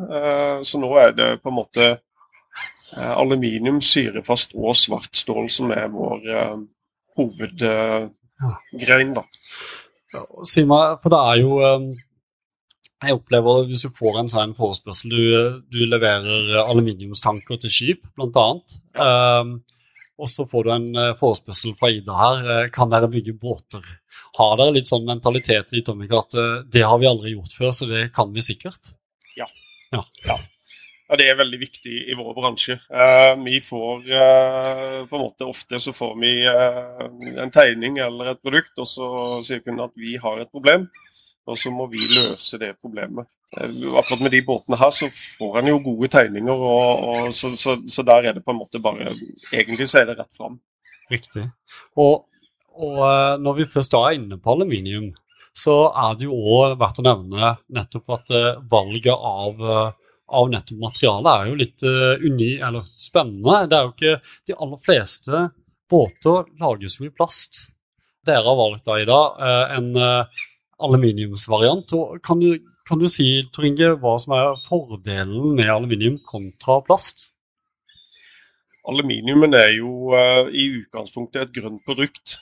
Så 0.61 0.77
nå 0.81 0.91
er 1.01 1.15
det 1.17 1.29
på 1.41 1.49
en 1.49 1.57
måte 1.57 1.87
aluminium, 2.97 3.81
syrefast 3.83 4.53
og 4.55 4.75
svart 4.77 5.17
stål 5.17 5.49
som 5.51 5.71
er 5.75 5.89
vår 5.91 6.21
hovedgrein, 7.17 9.11
da. 9.17 9.23
Ja, 10.13 10.21
si 10.47 10.63
for 10.69 11.09
det 11.11 11.19
er 11.19 11.41
jo 11.41 11.57
jeg 13.05 13.13
opplever 13.13 13.61
at 13.61 13.67
Hvis 13.69 13.83
du 13.85 13.93
får 13.93 14.15
en 14.19 14.29
sånn 14.31 14.55
forespørsel 14.57 15.11
Du, 15.13 15.25
du 15.69 15.79
leverer 15.85 16.55
aluminiumstanker 16.63 17.59
til 17.61 17.73
skip, 17.73 18.07
bl.a. 18.17 18.47
Um, 18.97 19.59
og 20.17 20.29
så 20.29 20.47
får 20.49 20.65
du 20.65 20.73
en 20.73 20.87
eh, 20.97 21.15
forespørsel 21.17 21.75
fra 21.77 21.91
Ida 21.93 22.17
her. 22.17 22.43
Eh, 22.53 22.67
kan 22.73 22.89
dere 22.89 23.09
bygge 23.11 23.35
båter? 23.37 23.83
Har 24.37 24.55
dere 24.57 24.73
litt 24.79 24.89
sånn 24.89 25.05
mentalitet 25.05 25.75
i 25.77 25.83
Tomik 25.85 26.13
at 26.17 26.37
eh, 26.37 26.53
det 26.73 26.85
har 26.89 26.97
vi 27.01 27.09
aldri 27.09 27.35
gjort 27.35 27.53
før, 27.53 27.73
så 27.75 27.89
det 27.89 28.07
kan 28.15 28.31
vi 28.33 28.45
sikkert? 28.45 28.95
Ja. 29.37 29.45
ja. 29.93 30.01
ja. 30.25 30.39
ja 31.11 31.19
det 31.21 31.27
er 31.29 31.37
veldig 31.37 31.59
viktig 31.61 31.99
i 32.09 32.17
vår 32.17 32.33
bransje. 32.39 32.79
Uh, 32.89 33.37
vi 33.43 33.59
får 33.61 34.09
uh, 34.09 35.05
på 35.05 35.19
en 35.19 35.25
måte 35.27 35.45
Ofte 35.45 35.79
så 35.83 35.93
får 35.93 36.17
vi 36.23 36.33
uh, 36.49 37.05
en 37.37 37.53
tegning 37.53 38.01
eller 38.01 38.33
et 38.33 38.41
produkt, 38.41 38.73
og 38.81 38.89
så 38.89 39.11
sier 39.45 39.61
kunden 39.61 39.85
at 39.85 39.93
vi 40.01 40.17
har 40.23 40.41
et 40.41 40.49
problem. 40.49 40.89
Og 41.47 41.57
så 41.59 41.71
må 41.71 41.87
vi 41.91 42.03
løse 42.11 42.59
det 42.59 42.73
problemet. 42.81 43.27
Eh, 43.55 43.75
akkurat 43.95 44.19
med 44.25 44.33
de 44.35 44.41
båtene 44.43 44.79
her 44.79 44.91
så 44.91 45.07
får 45.13 45.61
en 45.61 45.69
jo 45.71 45.77
gode 45.85 46.09
tegninger, 46.11 46.63
og, 46.71 47.03
og 47.11 47.35
så, 47.35 47.53
så, 47.55 47.77
så, 47.87 48.03
der 48.07 48.27
er 48.27 48.35
det 48.35 48.43
på 48.43 48.51
en 48.51 48.59
måte 48.59 48.81
bare 48.83 49.13
Egentlig 49.53 49.87
så 49.87 50.01
er 50.01 50.09
det 50.09 50.17
rett 50.19 50.33
fram. 50.35 50.57
Riktig. 51.11 51.45
Og, 51.95 52.25
og 52.75 52.97
eh, 53.07 53.37
når 53.43 53.61
vi 53.61 53.69
først 53.77 53.95
er 53.95 54.17
inne 54.17 54.39
på 54.41 54.57
aluminium, 54.57 55.13
så 55.57 55.77
er 55.89 56.17
det 56.17 56.27
jo 56.27 56.35
òg 56.57 56.75
verdt 56.81 56.99
å 57.01 57.07
nevne 57.07 57.53
nettopp 57.73 58.17
at 58.17 58.35
eh, 58.35 58.59
valget 58.69 59.15
av, 59.15 59.63
av 60.27 60.51
nettopp 60.51 60.83
materialet 60.83 61.31
er 61.31 61.47
jo 61.47 61.61
litt 61.63 61.87
uni, 62.27 62.51
eller 62.59 62.91
spennende. 62.99 63.63
Det 63.71 63.79
er 63.79 63.87
jo 63.87 63.95
ikke 63.95 64.35
De 64.51 64.59
aller 64.59 64.83
fleste 64.83 65.47
båter 65.87 66.51
lages 66.59 66.99
jo 66.99 67.07
i 67.07 67.15
plast. 67.15 67.63
Dere 68.27 68.43
har 68.43 68.59
valgt 68.59 68.83
da, 68.89 68.99
i 68.99 69.07
dag 69.07 69.39
en 69.77 69.93
aluminiumsvariant. 70.79 71.93
Kan 72.25 72.41
du, 72.41 72.59
kan 72.87 72.99
du 73.01 73.07
si 73.11 73.43
Tor 73.53 73.67
Inge, 73.67 73.93
hva 74.01 74.17
som 74.21 74.35
er 74.37 74.59
fordelen 74.67 75.55
med 75.57 75.71
aluminium 75.73 76.19
kontra 76.25 76.79
plast? 76.85 77.31
Aluminiumen 78.87 79.55
er 79.57 79.73
jo 79.75 80.13
uh, 80.15 80.47
i 80.47 80.69
utgangspunktet 80.79 81.47
et 81.47 81.55
grønt 81.57 81.83
produkt. 81.87 82.37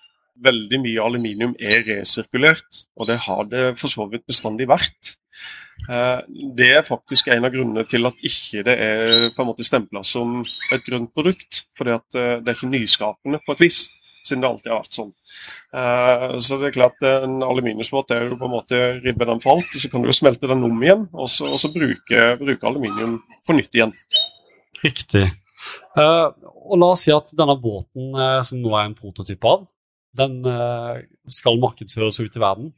Veldig 0.46 0.82
mye 0.84 1.04
aluminium 1.04 1.56
er 1.58 1.86
resirkulert, 1.88 2.84
og 3.00 3.08
det 3.10 3.22
har 3.26 3.46
det 3.50 3.68
for 3.80 3.92
så 3.92 4.06
vidt 4.12 4.28
bestandig 4.28 4.68
vært. 4.70 5.16
Uh, 5.90 6.22
det 6.58 6.70
er 6.76 6.86
faktisk 6.88 7.32
en 7.34 7.48
av 7.48 7.56
grunnene 7.56 7.86
til 7.90 8.06
at 8.08 8.20
ikke 8.24 8.64
det 8.68 8.76
er 8.80 9.32
på 9.36 9.56
stempla 9.66 10.04
som 10.06 10.42
et 10.76 10.86
grønt 10.86 11.14
produkt. 11.16 11.66
fordi 11.78 11.98
uh, 11.98 12.02
det 12.44 12.52
er 12.52 12.58
ikke 12.58 12.74
nyskapende 12.76 13.42
på 13.46 13.56
et 13.56 13.66
vis, 13.66 13.88
siden 14.28 14.44
det 14.44 14.50
alltid 14.50 14.72
har 14.72 14.82
vært 14.84 14.98
sånn. 14.98 15.12
Eh, 15.76 16.26
så 16.44 16.58
det 16.60 16.70
er 16.70 16.76
klart 16.76 17.06
En 17.06 17.38
aluminiumsbåt 17.46 18.14
er 18.16 18.30
jo 18.30 18.40
på 18.40 18.48
en 18.48 18.54
måte 18.56 18.82
ribben 19.04 19.32
den 19.34 19.44
falt. 19.44 19.70
Så 19.74 19.92
kan 19.92 20.04
du 20.04 20.10
jo 20.10 20.16
smelte 20.16 20.50
den 20.52 20.66
om 20.68 20.84
igjen, 20.84 21.08
og 21.14 21.30
så, 21.32 21.50
og 21.52 21.62
så 21.62 21.72
bruke, 21.74 22.28
bruke, 22.42 22.68
aluminium 22.68 23.20
på 23.46 23.58
nytt 23.58 23.78
igjen. 23.78 23.96
Riktig. 24.84 25.26
Uh, 25.98 26.30
og 26.66 26.78
La 26.82 26.92
oss 26.94 27.06
si 27.06 27.14
at 27.14 27.32
denne 27.38 27.56
båten 27.62 28.14
uh, 28.18 28.42
som 28.46 28.60
nå 28.62 28.74
er 28.76 28.90
en 28.90 28.98
prototyp 28.98 29.48
av, 29.50 29.66
den 30.16 30.38
skal 31.28 31.58
markedsføres 31.60 32.22
ut 32.24 32.38
i 32.38 32.40
verden. 32.40 32.70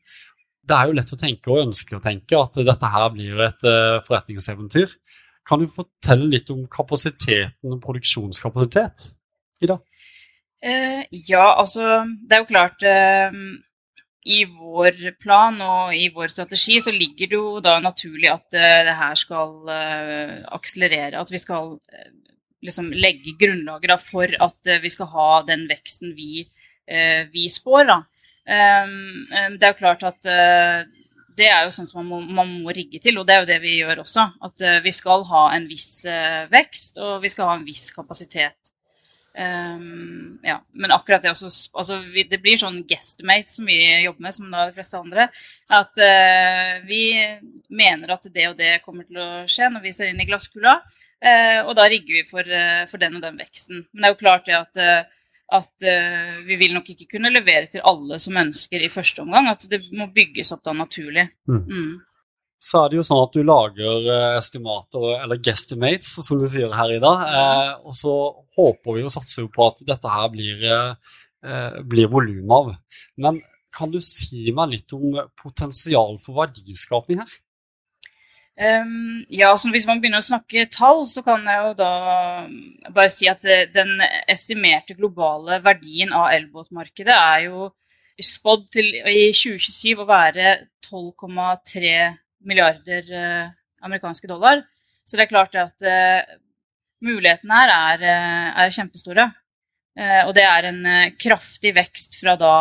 Det 0.66 0.74
er 0.74 0.88
jo 0.90 0.96
lett 0.98 1.12
å 1.14 1.20
tenke 1.22 1.52
og 1.54 1.68
ønske 1.68 1.94
å 1.94 2.02
tenke 2.02 2.40
at 2.40 2.58
dette 2.66 2.90
her 2.90 3.12
blir 3.14 3.44
et 3.46 3.66
forretningseventyr. 4.08 4.96
Kan 5.48 5.62
du 5.62 5.70
fortelle 5.70 6.28
litt 6.32 6.50
om 6.50 6.66
kapasiteten 6.66 7.76
og 7.76 7.84
produksjonskapasitet 7.84 9.06
i 9.62 9.70
dag? 9.70 9.86
Uh, 10.58 11.06
ja, 11.14 11.54
altså 11.54 12.02
Det 12.26 12.34
er 12.34 12.42
jo 12.42 12.50
klart 12.50 12.82
uh, 12.82 13.36
I 14.26 14.40
vår 14.50 14.96
plan 15.22 15.60
og 15.62 15.94
i 15.94 16.08
vår 16.10 16.32
strategi 16.34 16.80
så 16.82 16.90
ligger 16.90 17.30
det 17.30 17.38
jo 17.38 17.60
da 17.62 17.76
naturlig 17.78 18.32
at 18.32 18.58
uh, 18.58 18.80
det 18.88 18.96
her 18.98 19.20
skal 19.22 19.70
akselerere. 20.58 21.22
At 21.22 21.32
vi 21.32 21.42
skal 21.42 21.78
liksom 22.66 22.90
legge 22.92 23.38
grunnlaget 23.40 24.02
for 24.02 24.26
at 24.26 24.70
vi 24.82 24.90
skal 24.90 25.12
ha 25.14 25.32
den 25.48 25.68
veksten 25.70 26.16
vi, 26.18 26.48
vi 27.32 27.44
spår. 27.54 27.86
Da. 27.86 27.98
Um, 28.48 29.28
det 29.60 29.68
er 29.68 29.72
jo 29.72 29.78
klart 29.78 30.04
at 30.08 30.26
det 31.38 31.48
er 31.52 31.68
jo 31.68 31.76
sånn 31.76 31.86
som 31.86 32.02
man 32.02 32.10
må, 32.10 32.40
man 32.42 32.56
må, 32.64 32.74
rigge 32.74 33.00
til, 33.04 33.20
og 33.22 33.28
det 33.28 33.36
er 33.36 33.44
jo 33.44 33.50
det 33.52 33.60
vi 33.62 33.76
gjør 33.78 34.02
også. 34.02 34.26
At 34.50 34.66
vi 34.84 34.92
skal 34.96 35.24
ha 35.30 35.44
en 35.54 35.70
viss 35.70 36.02
vekst, 36.50 36.98
og 36.98 37.22
vi 37.22 37.32
skal 37.32 37.52
ha 37.52 37.60
en 37.60 37.68
viss 37.68 37.92
kapasitet 37.94 38.74
Um, 39.38 40.40
ja, 40.44 40.56
men 40.74 40.92
akkurat 40.92 41.22
det 41.22 41.30
også 41.30 41.50
altså, 41.78 42.00
vi, 42.10 42.24
Det 42.26 42.40
blir 42.42 42.58
sånn 42.58 42.80
guestimate 42.90 43.54
som 43.54 43.68
vi 43.70 43.76
jobber 44.02 44.26
med, 44.26 44.34
som 44.34 44.48
da 44.50 44.64
de 44.66 44.74
fleste 44.78 44.98
andre. 44.98 45.28
At 45.70 46.02
uh, 46.02 46.72
vi 46.88 47.04
mener 47.70 48.16
at 48.16 48.26
det 48.34 48.48
og 48.50 48.58
det 48.58 48.80
kommer 48.86 49.06
til 49.06 49.22
å 49.22 49.30
skje 49.50 49.70
når 49.74 49.86
vi 49.86 49.94
ser 49.94 50.10
inn 50.10 50.24
i 50.24 50.28
glasskula. 50.30 50.80
Uh, 51.22 51.68
og 51.68 51.76
da 51.78 51.86
rigger 51.90 52.20
vi 52.20 52.26
for, 52.30 52.50
uh, 52.50 52.88
for, 52.90 53.02
den 53.02 53.20
og 53.20 53.24
den 53.28 53.38
veksten. 53.38 53.86
Men 53.92 54.02
det 54.02 54.10
er 54.10 54.16
jo 54.16 54.24
klart 54.24 54.50
det 54.50 54.58
at, 54.58 55.14
at 55.58 55.88
vi 56.44 56.58
vil 56.60 56.74
nok 56.76 56.90
ikke 56.92 57.08
kunne 57.14 57.32
levere 57.32 57.70
til 57.72 57.86
alle 57.88 58.18
som 58.20 58.42
ønsker 58.42 58.82
i 58.84 58.92
første 58.92 59.22
omgang. 59.24 59.52
At 59.54 59.70
det 59.70 59.84
må 59.94 60.10
bygges 60.14 60.52
opp 60.56 60.66
da 60.66 60.74
naturlig. 60.76 61.30
Mm. 61.46 61.62
Mm 61.62 61.96
så 62.60 62.84
er 62.84 62.90
det 62.90 62.98
jo 62.98 63.06
sånn 63.06 63.22
at 63.22 63.36
du 63.36 63.44
lager 63.46 64.08
estimater, 64.38 65.06
eller 65.22 65.42
guestimates, 65.42 66.16
som 66.26 66.42
du 66.42 66.48
sier 66.50 66.74
her 66.74 66.96
i 66.96 67.02
dag. 67.04 67.26
Eh, 67.30 67.74
og 67.86 67.98
så 67.98 68.16
håper 68.58 68.98
vi 68.98 69.06
og 69.06 69.14
satser 69.14 69.46
jo 69.46 69.52
på 69.54 69.68
at 69.70 69.84
dette 69.86 70.14
her 70.14 70.32
blir, 70.34 70.66
eh, 70.66 71.82
blir 71.86 72.10
volum 72.10 72.56
av. 72.58 72.74
Men 73.18 73.42
kan 73.78 73.92
du 73.94 74.00
si 74.02 74.50
meg 74.56 74.74
litt 74.74 74.96
om 74.98 75.20
potensial 75.38 76.18
for 76.24 76.42
verdiskapning 76.42 77.22
her? 77.22 77.36
Um, 78.58 79.24
ja, 79.30 79.52
så 79.54 79.70
Hvis 79.70 79.86
man 79.86 80.00
begynner 80.02 80.24
å 80.24 80.26
snakke 80.26 80.66
tall, 80.74 81.04
så 81.06 81.22
kan 81.22 81.44
jeg 81.46 81.62
jo 81.62 81.74
da 81.78 81.92
bare 82.90 83.12
si 83.14 83.30
at 83.30 83.46
eh, 83.46 83.68
den 83.70 84.02
estimerte 84.26 84.98
globale 84.98 85.60
verdien 85.62 86.10
av 86.10 86.32
elbåtmarkedet 86.34 87.14
er 87.14 87.44
jo 87.52 87.68
spådd 88.18 88.64
til 88.74 88.88
i 88.98 89.28
2027 89.30 90.02
å 90.02 90.08
være 90.10 90.56
12,3 90.88 92.18
milliarder 92.48 93.10
uh, 93.12 93.50
amerikanske 93.86 94.30
dollar. 94.30 94.64
Så 95.08 95.18
det 95.18 95.28
er 95.28 95.32
klart 95.32 95.56
at 95.60 95.88
uh, 95.88 96.38
mulighetene 97.04 97.60
her 97.62 97.74
er, 97.76 98.08
uh, 98.08 98.64
er 98.64 98.74
kjempestore. 98.74 99.30
og 99.98 100.32
det 100.38 100.44
er 100.46 100.66
en 100.68 100.84
kraftig 101.18 101.72
vekst 101.74 102.20
fra 102.20 102.36
da 102.38 102.52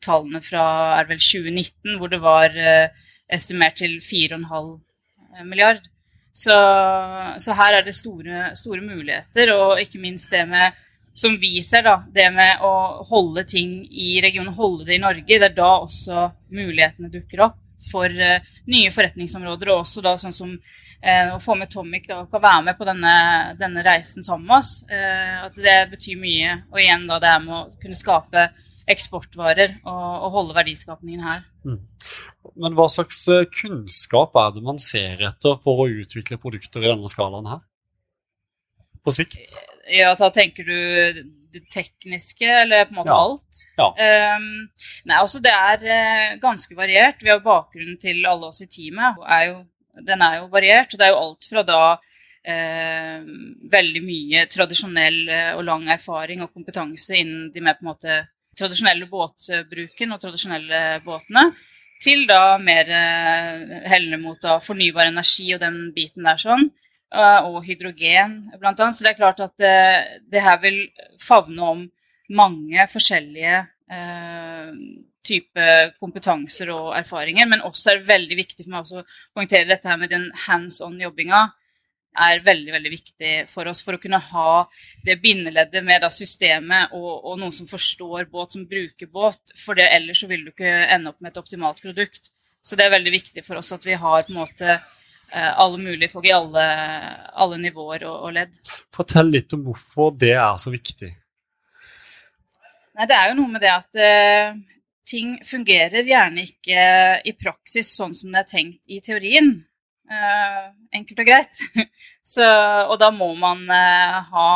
tallene 0.00 0.40
fra 0.40 0.62
er 0.96 1.10
vel 1.10 1.18
2019, 1.20 1.98
hvor 2.00 2.08
det 2.08 2.20
var 2.22 2.56
estimert 3.28 3.76
til 3.76 3.98
4,5 4.00 4.78
Eh, 5.38 5.44
milliard. 5.44 5.80
Så, 6.32 6.52
så, 7.38 7.54
her 7.56 7.78
er 7.78 7.84
det 7.84 7.94
store, 7.96 8.50
store, 8.56 8.82
muligheter, 8.84 9.52
og 9.54 9.80
ikke 9.80 10.00
minst 10.00 10.30
det 10.30 10.44
med 10.48 10.76
som 11.16 11.32
vi 11.40 11.62
ser, 11.64 11.86
da, 11.86 11.94
det 12.12 12.26
med 12.34 12.60
å 12.60 13.00
holde 13.08 13.46
ting 13.48 13.78
i 13.88 14.18
regionen, 14.20 14.52
holde 14.52 14.84
det 14.84 14.98
i 14.98 15.00
Norge. 15.00 15.24
Det 15.24 15.48
er 15.48 15.54
da 15.56 15.70
også 15.78 16.26
mulighetene 16.52 17.08
dukker 17.12 17.46
opp 17.46 17.56
for 17.90 18.10
uh, 18.10 18.52
nye 18.72 18.92
forretningsområder, 18.94 19.72
og 19.72 19.84
også 19.84 20.04
da 20.04 20.16
sånn 20.20 20.34
som 20.34 20.52
uh, 20.56 21.34
å 21.34 21.40
få 21.42 21.56
med 21.58 21.70
Tomic 21.72 22.08
da, 22.08 22.22
og 22.24 22.30
kan 22.32 22.44
være 22.44 22.66
med 22.68 22.78
på 22.78 22.88
denne, 22.88 23.16
denne 23.60 23.84
reisen 23.86 24.26
sammen 24.26 24.48
med 24.48 24.58
oss. 24.60 24.78
Uh, 24.90 25.46
at 25.48 25.58
det 25.60 25.80
betyr 25.92 26.20
mye. 26.20 26.60
Og 26.72 26.80
igjen 26.82 27.08
da 27.10 27.20
det 27.22 27.32
er 27.32 27.44
med 27.44 27.58
å 27.58 27.66
kunne 27.82 27.98
skape 27.98 28.48
eksportvarer 28.86 29.80
og, 29.82 30.02
og 30.26 30.34
holde 30.36 30.56
verdiskapningen 30.56 31.24
her. 31.26 31.40
Mm. 31.66 31.80
Men 32.62 32.76
hva 32.78 32.86
slags 32.92 33.24
eh, 33.32 33.46
kunnskap 33.50 34.36
er 34.38 34.52
det 34.54 34.62
man 34.64 34.78
ser 34.82 35.24
etter 35.26 35.56
for 35.64 35.82
å 35.82 35.88
utvikle 35.90 36.38
produkter 36.40 36.84
i 36.84 36.90
denne 36.92 37.10
skalaen 37.10 37.50
her? 37.50 37.64
På 39.02 39.14
sikt? 39.14 39.40
Ja, 39.90 40.14
da 40.18 40.30
tenker 40.34 40.66
du 40.66 41.26
det 41.56 41.64
tekniske, 41.72 42.48
eller 42.62 42.86
på 42.86 42.94
en 42.94 43.00
måte 43.00 43.14
ja. 43.14 43.22
alt? 43.22 43.62
Ja. 43.80 43.88
Um, 44.36 44.50
nei, 45.08 45.18
altså 45.18 45.40
det 45.44 45.54
er 45.54 45.86
uh, 45.86 46.36
ganske 46.42 46.78
variert. 46.78 47.22
Vi 47.24 47.32
har 47.32 47.42
bakgrunnen 47.44 47.98
til 48.02 48.22
alle 48.28 48.52
oss 48.52 48.62
i 48.64 48.68
teamet. 48.70 49.18
Er 49.26 49.48
jo, 49.50 49.58
den 50.06 50.24
er 50.24 50.40
jo 50.40 50.50
variert. 50.52 50.92
Og 50.92 51.00
det 51.00 51.08
er 51.08 51.14
jo 51.14 51.24
alt 51.24 51.50
fra 51.50 51.66
da 51.66 51.82
uh, 51.96 53.34
veldig 53.76 54.06
mye 54.06 54.46
tradisjonell 54.52 55.20
og 55.56 55.66
lang 55.66 55.90
erfaring 55.96 56.44
og 56.44 56.52
kompetanse 56.54 57.18
innen 57.18 57.50
de 57.54 57.64
mer 57.64 57.78
på 57.78 57.86
en 57.86 57.92
måte 57.94 58.22
tradisjonelle 58.56 59.08
båtbruken 59.10 60.14
og 60.14 60.22
tradisjonelle 60.22 60.82
båtene, 61.04 61.50
til 62.02 62.26
da 62.28 62.56
mer 62.60 62.90
eh, 62.92 63.76
hellende 63.90 64.20
mot 64.20 64.40
da, 64.42 64.58
fornybar 64.62 65.10
energi 65.10 65.48
og 65.56 65.62
den 65.62 65.78
biten 65.96 66.26
der 66.28 66.40
sånn. 66.40 66.68
Eh, 67.16 67.48
og 67.48 67.64
hydrogen, 67.64 68.38
annet. 68.52 68.80
Så 68.92 69.04
det 69.04 69.14
er 69.14 69.20
klart 69.20 69.40
at 69.40 69.54
det, 69.56 69.72
eh, 69.72 70.16
det 70.32 70.42
her 70.44 70.58
vil 70.60 70.82
favne 71.22 71.68
om 71.72 71.84
mange 72.28 72.88
forskjellige 72.92 73.60
eh, 73.90 74.72
type 75.24 75.68
kompetanser 76.00 76.72
og 76.74 76.90
erfaringer. 76.98 77.48
Men 77.48 77.64
også 77.64 77.92
er 77.92 78.00
det 78.00 78.10
veldig 78.10 78.36
viktig 78.36 78.66
for 78.66 78.74
meg 78.74 78.90
å 78.92 79.06
poengtere 79.32 79.70
dette 79.70 79.88
her 79.88 79.96
med 79.96 80.12
den 80.12 80.28
hands 80.46 80.82
on-jobbinga 80.84 81.46
er 82.16 82.40
veldig 82.40 82.72
veldig 82.72 82.90
viktig 82.90 83.32
for 83.50 83.68
oss 83.68 83.82
for 83.84 83.96
å 83.96 84.00
kunne 84.00 84.16
ha 84.30 84.50
det 85.04 85.18
bindeleddet 85.20 85.84
med 85.84 86.06
systemet 86.16 86.94
og, 86.96 87.10
og, 87.26 87.34
noen 87.36 87.52
som 87.52 87.68
forstår 87.68 88.24
båt, 88.32 88.56
som 88.56 88.64
bruker 88.64 89.10
båt. 89.12 89.52
For 89.60 89.76
det, 89.76 89.90
ellers 89.92 90.24
vil 90.24 90.46
du 90.46 90.52
ikke 90.54 90.72
ende 90.86 91.12
opp 91.12 91.20
med 91.20 91.34
et 91.34 91.40
optimalt 91.42 91.82
produkt. 91.84 92.30
Så 92.64 92.76
det 92.76 92.86
er 92.86 92.96
veldig 92.96 93.12
viktig 93.12 93.44
for 93.44 93.60
oss 93.60 93.74
at 93.76 93.84
vi 93.84 93.98
har 94.00 94.24
på 94.24 94.32
en 94.32 94.40
måte 94.40 94.78
alle 95.32 95.78
mulige 95.82 96.08
folk 96.12 96.28
i 96.28 96.32
alle, 96.32 96.64
alle 97.34 97.58
nivåer 97.60 98.04
og, 98.06 98.28
og, 98.28 98.34
ledd. 98.36 98.54
Fortell 98.94 99.32
litt 99.34 99.52
om 99.56 99.64
hvorfor 99.66 100.14
det 100.16 100.32
er 100.38 100.60
så 100.62 100.70
viktig. 100.72 101.10
Nei, 102.96 103.06
Det 103.06 103.16
er 103.16 103.30
jo 103.30 103.38
noe 103.40 103.52
med 103.52 103.64
det 103.64 103.72
at 103.74 103.98
uh, 104.00 104.56
ting 105.06 105.36
fungerer 105.44 106.06
gjerne 106.06 106.46
ikke 106.48 106.84
i 107.26 107.34
praksis 107.36 107.92
sånn 107.98 108.14
som 108.16 108.32
det 108.32 108.44
er 108.44 108.52
tenkt 108.54 108.80
i 108.88 109.02
teorien. 109.04 109.52
Uh, 110.06 110.70
enkelt 110.94 111.20
og 111.24 111.28
greit. 111.28 111.62
Så, 112.36 112.46
og 112.46 112.96
da 112.98 113.12
må 113.14 113.32
man 113.38 113.66
uh, 113.70 114.22
ha 114.32 114.48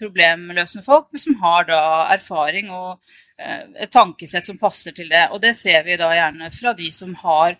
problemløsende 0.00 0.84
folk 0.84 1.10
som 1.20 1.36
har 1.42 1.66
da 1.68 1.80
erfaring 2.14 2.70
og 2.72 3.00
et 3.38 3.90
tankesett 3.94 4.46
som 4.46 4.58
passer 4.58 4.94
til 4.96 5.10
det. 5.12 5.28
Og 5.30 5.38
det 5.42 5.52
ser 5.54 5.84
vi 5.86 5.98
da 6.00 6.08
gjerne 6.10 6.50
fra 6.50 6.72
de 6.74 6.88
som 6.90 7.12
har 7.22 7.54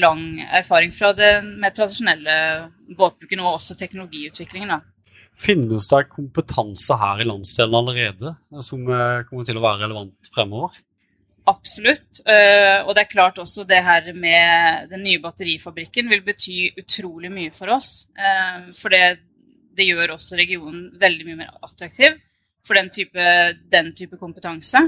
lang 0.00 0.40
erfaring 0.48 0.94
fra 0.96 1.12
den 1.12 1.50
mer 1.60 1.74
tradisjonelle 1.76 2.36
båtbruken 2.96 3.42
og 3.44 3.58
også 3.58 3.76
teknologiutviklingen. 3.76 4.72
da. 4.72 4.80
Finnes 5.40 5.88
det 5.92 6.06
kompetanse 6.12 6.96
her 7.00 7.20
i 7.20 7.28
landsdelen 7.28 7.76
allerede 7.78 8.32
som 8.64 8.82
kommer 8.84 9.44
til 9.44 9.60
å 9.60 9.64
være 9.64 9.84
relevant 9.84 10.32
fremover? 10.34 10.80
Absolutt. 11.48 12.20
Og 12.20 12.90
det 12.94 13.02
er 13.02 13.10
klart 13.10 13.40
også 13.40 13.64
det 13.68 13.80
her 13.84 14.10
med 14.14 14.90
den 14.90 15.02
nye 15.06 15.20
batterifabrikken 15.22 16.10
vil 16.12 16.22
bety 16.26 16.58
utrolig 16.80 17.30
mye 17.32 17.52
for 17.54 17.72
oss. 17.74 18.06
For 18.76 18.92
det, 18.92 19.20
det, 19.76 19.88
gjør 19.88 20.16
også 20.16 20.38
regionen 20.38 20.90
veldig 21.00 21.28
mye 21.28 21.40
mer 21.42 21.54
attraktiv 21.64 22.18
for 22.66 22.76
den 22.76 22.90
type, 22.94 23.24
den 23.72 23.94
type 23.96 24.20
kompetanse. 24.20 24.84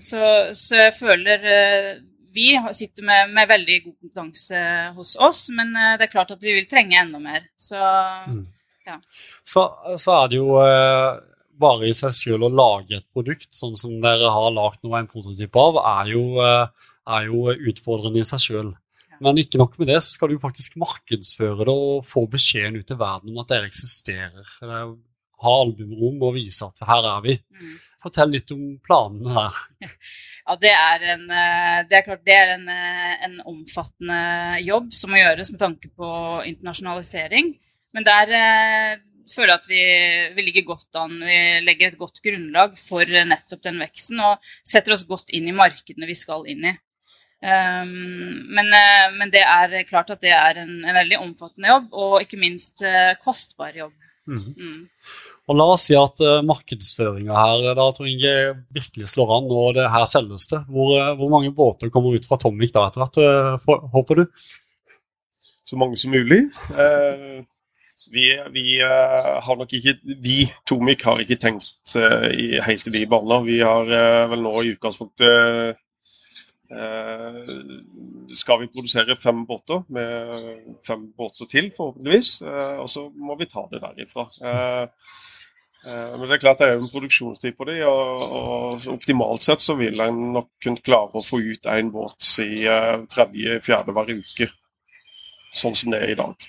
Så, 0.00 0.20
så, 0.58 0.80
jeg 0.80 0.94
føler 0.96 1.44
uh, 1.46 1.90
vi 2.34 2.48
sitter 2.74 3.06
med, 3.06 3.30
med, 3.30 3.46
veldig 3.46 3.76
god 3.84 3.92
kompetanse 3.94 4.62
hos 4.96 5.14
oss, 5.22 5.44
men 5.54 5.70
det 5.70 6.08
er 6.08 6.10
klart 6.10 6.32
at 6.34 6.42
vi 6.42 6.56
vil 6.56 6.66
trenge 6.66 6.98
enda 6.98 7.20
mer. 7.22 7.44
Så, 7.54 7.78
mm. 7.78 8.40
ja. 8.88 8.96
så, 9.46 9.68
så 9.94 10.16
er 10.16 10.32
det 10.32 10.40
jo 10.40 10.56
bare 11.60 11.88
i 11.88 11.96
seg 11.96 12.14
selv 12.14 12.48
å 12.48 12.52
lage 12.52 12.98
et 12.98 13.06
produkt, 13.14 13.50
sånn 13.56 13.76
som 13.78 13.94
dere 14.02 14.30
har 14.32 14.54
lagd 14.54 14.82
noe 14.84 15.00
en 15.00 15.10
prototyp 15.10 15.56
av, 15.60 15.80
er 16.00 16.12
jo, 16.14 16.24
eh, 16.42 16.90
er 17.18 17.28
jo 17.28 17.54
utfordrende 17.54 18.22
i 18.22 18.28
seg 18.28 18.42
selv. 18.48 18.74
Men 19.22 19.38
ikke 19.38 19.60
nok 19.60 19.78
med 19.78 19.92
det, 19.92 20.00
så 20.02 20.16
skal 20.16 20.32
du 20.32 20.42
faktisk 20.42 20.76
markedsføre 20.80 21.64
det 21.68 21.74
og 21.74 22.06
få 22.08 22.24
beskjeden 22.30 22.80
ut 22.80 22.86
til 22.88 22.98
verden 22.98 23.30
om 23.30 23.42
at 23.44 23.52
dere 23.52 23.70
eksisterer. 23.70 24.48
Ha 24.60 25.52
albumrom 25.62 26.18
og 26.26 26.34
vise 26.34 26.66
at 26.66 26.82
her 26.88 27.06
er 27.12 27.22
vi. 27.22 27.36
Mm. 27.54 27.76
Fortell 28.04 28.34
litt 28.34 28.52
om 28.54 28.62
planene 28.84 29.34
her. 29.38 29.64
Ja, 30.44 30.58
Det 30.60 30.72
er, 30.76 31.04
en, 31.14 31.22
eh, 31.32 31.78
det 31.88 31.96
er 31.96 32.02
klart 32.04 32.26
det 32.28 32.34
er 32.36 32.50
en, 32.58 32.66
eh, 32.68 33.12
en, 33.24 33.38
omfattende 33.48 34.18
jobb 34.60 34.90
som 34.92 35.14
må 35.14 35.22
gjøres 35.22 35.48
med 35.54 35.62
tanke 35.62 35.88
på 35.88 36.08
internasjonalisering. 36.50 37.48
Men 37.96 38.04
der 38.04 38.32
føler 39.32 39.54
jeg 39.54 39.62
at 39.62 39.70
vi, 39.70 39.84
vi, 40.36 40.44
ligger 40.44 40.66
godt 40.74 40.98
an. 41.00 41.16
Vi 41.24 41.38
legger 41.64 41.88
et 41.88 41.96
godt 41.96 42.20
grunnlag 42.20 42.76
for 42.76 43.08
nettopp 43.08 43.64
den 43.64 43.80
veksten 43.80 44.20
og 44.20 44.44
setter 44.68 44.92
oss 44.92 45.06
godt 45.08 45.32
inn 45.32 45.48
i 45.48 45.56
markedene 45.56 46.10
vi 46.10 46.18
skal 46.18 46.44
inn 46.52 46.68
i. 46.74 46.74
Um, 47.44 47.90
men, 48.56 48.70
uh, 48.72 49.10
men, 49.18 49.28
det 49.32 49.42
er 49.44 49.82
klart 49.84 50.08
at 50.14 50.22
det 50.24 50.32
er 50.32 50.62
en, 50.62 50.78
en 50.80 50.96
veldig 50.96 51.18
omfattende 51.20 51.68
jobb, 51.68 51.90
og 51.92 52.14
ikke 52.24 52.40
minst 52.40 52.84
eh, 52.86 53.12
kostbar 53.20 53.76
jobb. 53.76 53.92
Mm. 54.24 54.54
Mm. 54.56 54.78
Og 55.44 55.58
La 55.58 55.66
oss 55.74 55.82
si 55.90 55.96
at 55.98 56.20
uh, 56.24 56.40
markedsføringa 56.46 57.34
her 57.36 57.74
da, 57.76 57.88
tror 57.92 58.08
jeg, 58.08 58.54
virkelig 58.72 59.10
slår 59.12 59.32
an, 59.36 59.50
og 59.52 59.74
det 59.76 59.90
her 59.92 60.06
selges 60.08 60.48
det. 60.48 60.62
Hvor, 60.72 60.96
hvor 61.18 61.32
mange 61.32 61.52
båter 61.52 61.92
kommer 61.92 62.16
ut 62.16 62.28
fra 62.28 62.38
Tomic 62.40 62.72
da 62.72 62.86
etter 62.88 63.04
hvert, 63.04 63.66
håper 63.92 64.22
du? 64.22 64.46
Så 65.64 65.76
mange 65.80 66.00
som 66.00 66.12
mulig. 66.12 66.46
Vi, 68.14 68.24
vi 68.52 68.64
har 68.84 69.56
nok 69.58 69.72
ikke 69.72 69.94
Vi, 70.22 70.44
Tomvik, 70.68 71.02
har 71.08 71.22
ikke 71.22 71.38
tenkt 71.40 71.96
i, 71.96 72.60
helt 72.62 72.88
i 72.88 72.92
de 72.92 73.06
baner. 73.10 73.46
Vi 73.46 73.56
har 73.64 73.88
vel 74.30 74.44
nå 74.44 74.52
i 74.60 74.74
utgangspunktet 74.74 75.80
skal 78.34 78.60
vi 78.60 78.70
produsere 78.72 79.16
fem 79.20 79.44
båter, 79.46 79.84
med 79.94 80.78
fem 80.86 81.04
båter 81.16 81.48
til, 81.50 81.68
forhåpentligvis. 81.76 82.42
og 82.82 82.88
så 82.90 83.06
må 83.14 83.36
vi 83.40 83.48
ta 83.50 83.66
det 83.72 83.82
derifra. 83.84 84.26
Men 85.84 86.22
det 86.24 86.36
er 86.36 86.40
klart 86.40 86.60
det 86.62 86.66
er 86.68 86.76
jo 86.78 86.84
en 86.84 86.92
produksjonstid 86.92 87.56
på 87.58 87.66
det, 87.68 87.78
og, 87.84 88.22
og 88.24 88.86
optimalt 88.94 89.44
sett 89.44 89.60
så 89.60 89.76
vil 89.76 90.00
en 90.00 90.20
nok 90.36 90.48
kunne 90.64 90.80
klare 90.84 91.20
å 91.20 91.24
få 91.26 91.42
ut 91.44 91.68
én 91.68 91.90
båt 91.92 92.28
i 92.40 92.64
tredje-fjerde 93.12 93.92
hver 93.92 94.12
uke. 94.14 94.48
Sånn 95.54 95.76
som 95.78 95.92
det 95.92 96.00
er 96.02 96.14
i 96.14 96.18
dag. 96.18 96.46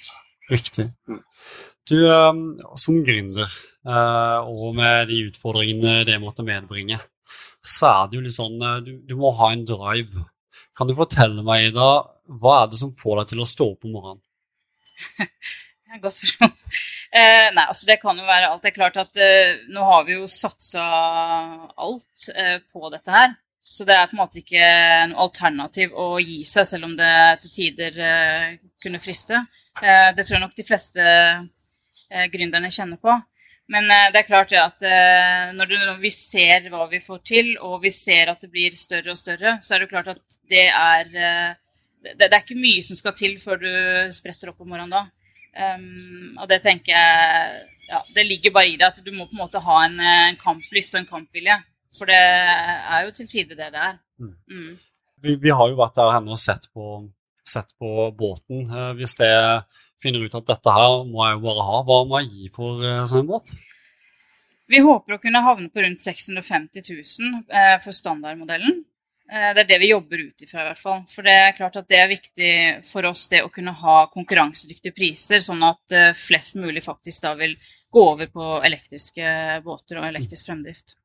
Riktig. 0.50 0.88
Mm. 1.10 1.20
Du, 1.90 1.98
um, 2.10 2.46
som 2.82 3.04
gründer, 3.06 3.52
uh, 3.86 4.48
og 4.50 4.74
med 4.78 5.12
de 5.12 5.26
utfordringene 5.28 6.00
det 6.08 6.18
måtte 6.22 6.46
medbringe, 6.46 6.98
så 7.66 7.92
er 7.92 8.10
det 8.10 8.18
jo 8.18 8.24
litt 8.26 8.36
sånn 8.36 8.58
du, 8.86 8.96
du, 9.06 9.14
må 9.18 9.32
ha 9.38 9.52
en 9.54 9.66
drive. 9.70 10.26
Kan 10.78 10.90
du 10.90 10.96
fortelle 10.98 11.46
meg, 11.46 11.72
Ida, 11.72 11.90
hva 12.42 12.56
er 12.64 12.72
det 12.72 12.82
som 12.82 12.94
får 12.98 13.22
deg 13.22 13.34
til 13.34 13.44
å 13.44 13.50
stå 13.50 13.70
opp 13.74 13.86
om 13.86 13.96
morgenen? 13.98 14.22
Godt 16.04 16.18
spørsmål. 16.20 16.52
Eh, 17.16 17.48
nei, 17.56 17.64
altså 17.64 17.88
det 17.88 18.00
kan 18.02 18.18
jo 18.20 18.28
være 18.28 18.50
alt. 18.50 18.62
Det 18.64 18.72
er 18.72 18.76
klart 18.76 18.98
at 19.00 19.20
eh, 19.22 19.58
nå 19.72 19.84
har 19.88 20.06
vi 20.08 20.18
jo 20.18 20.28
satsa 20.28 20.86
alt 21.80 22.30
eh, 22.34 22.58
på 22.72 22.90
dette 22.94 23.14
her. 23.14 23.36
Så 23.76 23.86
det 23.88 23.96
er 23.96 24.10
på 24.10 24.16
en 24.16 24.22
måte 24.22 24.42
ikke 24.42 24.66
noe 25.10 25.26
alternativ 25.26 25.96
å 25.98 26.16
gi 26.22 26.44
seg, 26.48 26.68
selv 26.70 26.88
om 26.88 26.94
det 26.96 27.14
til 27.44 27.52
tider 27.52 27.96
uh, 27.98 28.52
kunne 28.80 29.02
friste. 29.02 29.40
Uh, 29.82 30.12
det 30.16 30.22
tror 30.22 30.38
jeg 30.38 30.44
nok 30.44 30.54
de 30.56 30.66
fleste 30.68 31.06
eh, 31.06 32.28
gründerne 32.32 32.70
kjenner 32.72 33.02
på. 33.02 33.16
Men 33.74 33.90
det 34.14 34.20
er 34.20 34.28
klart 34.28 34.52
at 34.62 34.84
når, 35.58 35.72
vi 35.98 36.12
ser 36.14 36.68
hva 36.70 36.84
vi 36.86 37.00
får 37.02 37.22
til, 37.26 37.48
og 37.66 37.80
vi 37.82 37.90
ser 37.90 38.30
at 38.30 38.44
det 38.46 38.52
blir 38.54 38.76
større 38.78 39.16
og 39.16 39.18
større, 39.18 39.56
så 39.66 39.74
er 39.74 39.82
det 39.82 39.90
klart 39.90 40.12
at 40.14 40.38
det 40.46 40.68
er 40.70 41.10
det 42.06 42.28
er 42.28 42.44
ikke 42.44 42.60
mye 42.60 42.84
som 42.86 43.00
skal 43.00 43.16
til 43.18 43.40
før 43.42 43.64
du 43.64 43.72
spretter 44.14 44.52
opp 44.52 44.62
om 44.62 44.70
morgenen 44.70 44.94
da. 44.94 45.08
Um, 45.56 46.36
og 46.42 46.50
det 46.52 46.58
tenker 46.66 46.92
jeg 46.92 47.60
ja, 47.88 48.02
Det 48.12 48.26
ligger 48.28 48.52
bare 48.52 48.68
i 48.68 48.76
det 48.76 48.90
at 48.90 48.98
du 49.00 49.12
må 49.16 49.24
på 49.30 49.38
en 49.38 49.44
måte 49.46 49.62
ha 49.64 49.76
en, 49.86 50.00
en 50.02 50.40
kamplyst 50.42 50.96
og 50.96 51.04
en 51.04 51.10
kampvilje. 51.10 51.56
For 51.96 52.10
det 52.10 52.18
er 52.20 53.06
jo 53.06 53.14
til 53.16 53.30
tider 53.32 53.56
det 53.56 53.70
det 53.76 53.84
er. 53.88 54.00
Mm. 54.20 54.34
Mm. 54.52 54.74
Vi, 55.24 55.36
vi, 55.42 55.54
har 55.54 55.70
jo 55.70 55.78
vært 55.80 55.96
der 55.98 56.12
henne 56.18 56.34
og 56.34 56.42
sett 56.42 56.68
på, 56.74 57.06
sett 57.48 57.72
på 57.80 58.10
båten. 58.18 58.66
Uh, 58.68 58.92
hvis 58.98 59.16
det 59.22 59.32
finner 60.04 60.26
ut 60.26 60.36
at 60.38 60.50
dette 60.50 60.76
her 60.76 61.06
må 61.08 61.24
jeg 61.28 61.38
jo 61.38 61.46
bare 61.46 61.70
ha, 61.70 61.80
hva 61.88 62.02
må 62.10 62.20
jeg 62.24 62.34
gi 62.34 62.52
for 62.58 62.84
uh, 62.84 63.06
sånn 63.08 63.24
en 63.24 63.32
båt? 63.32 63.54
Vi 64.72 64.82
håper 64.82 65.16
å 65.16 65.22
kunne 65.22 65.44
havne 65.46 65.70
på 65.70 65.84
rundt 65.86 66.02
650 66.02 66.90
000 66.90 67.42
uh, 67.54 67.78
for 67.84 67.96
standardmodellen. 67.96 68.82
Eh, 69.26 69.52
det 69.58 69.64
er 69.64 69.70
det 69.70 69.80
vi 69.82 69.90
jobber 69.90 70.22
ut 70.22 70.44
ifra, 70.46 70.62
i 70.62 70.68
hvert 70.70 70.82
fall. 70.82 71.00
For 71.10 71.26
det 71.26 71.34
er 71.34 71.56
klart 71.58 71.80
at 71.80 71.88
det 71.90 71.98
er 71.98 72.12
viktig 72.12 72.52
for 72.86 73.08
oss 73.10 73.26
det 73.32 73.42
å 73.46 73.50
kunne 73.54 73.74
ha 73.80 73.96
konkurransedyktige 74.14 74.94
priser, 74.94 75.42
sånn 75.42 75.64
at 75.66 75.96
eh, 75.96 76.12
flest 76.18 76.60
mulig 76.62 76.84
faktisk 76.86 77.26
da 77.26 77.34
vil 77.40 77.56
gå 77.96 78.04
over 78.12 78.30
på 78.30 78.52
elektriske 78.68 79.26
båter 79.66 80.02
og 80.02 80.10
elektrisk 80.12 80.52
fremdrift. 80.52 80.98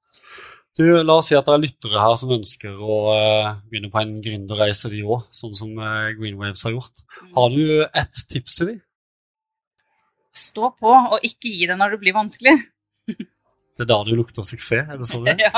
Du, 0.77 0.85
La 1.03 1.17
oss 1.19 1.31
si 1.31 1.37
at 1.37 1.49
det 1.49 1.55
er 1.55 1.65
lyttere 1.65 2.03
her 2.03 2.15
som 2.19 2.31
ønsker 2.33 2.77
å 2.79 2.99
uh, 3.11 3.49
begynne 3.69 3.91
på 3.93 4.01
en 4.01 4.13
gründerreise, 4.23 4.89
de 4.93 5.01
òg, 5.03 5.27
sånn 5.35 5.57
som 5.57 5.73
Greenwaves 6.17 6.63
har 6.65 6.73
gjort. 6.77 7.03
Mm. 7.21 7.33
Har 7.37 7.51
du 7.57 7.65
ett 7.85 8.23
tips 8.31 8.61
til 8.61 8.71
dem? 8.71 8.79
Stå 10.41 10.71
på, 10.79 10.93
og 10.95 11.27
ikke 11.27 11.51
gi 11.51 11.67
deg 11.69 11.77
når 11.79 11.97
det 11.97 12.01
blir 12.05 12.17
vanskelig. 12.17 12.55
det 13.11 13.85
er 13.85 13.91
da 13.93 13.99
du 14.07 14.15
lukter 14.15 14.47
suksess, 14.47 14.87
er 14.87 15.03
det 15.03 15.11
sånn 15.11 15.27
det? 15.27 15.37
ja. 15.47 15.53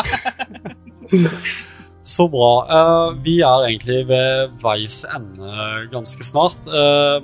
Så 2.03 2.27
bra. 2.31 2.51
Uh, 2.67 3.15
vi 3.23 3.39
er 3.47 3.69
egentlig 3.69 4.03
ved 4.09 4.57
veis 4.63 5.03
ende 5.15 5.87
ganske 5.93 6.27
snart. 6.27 6.59
Uh, 6.67 7.23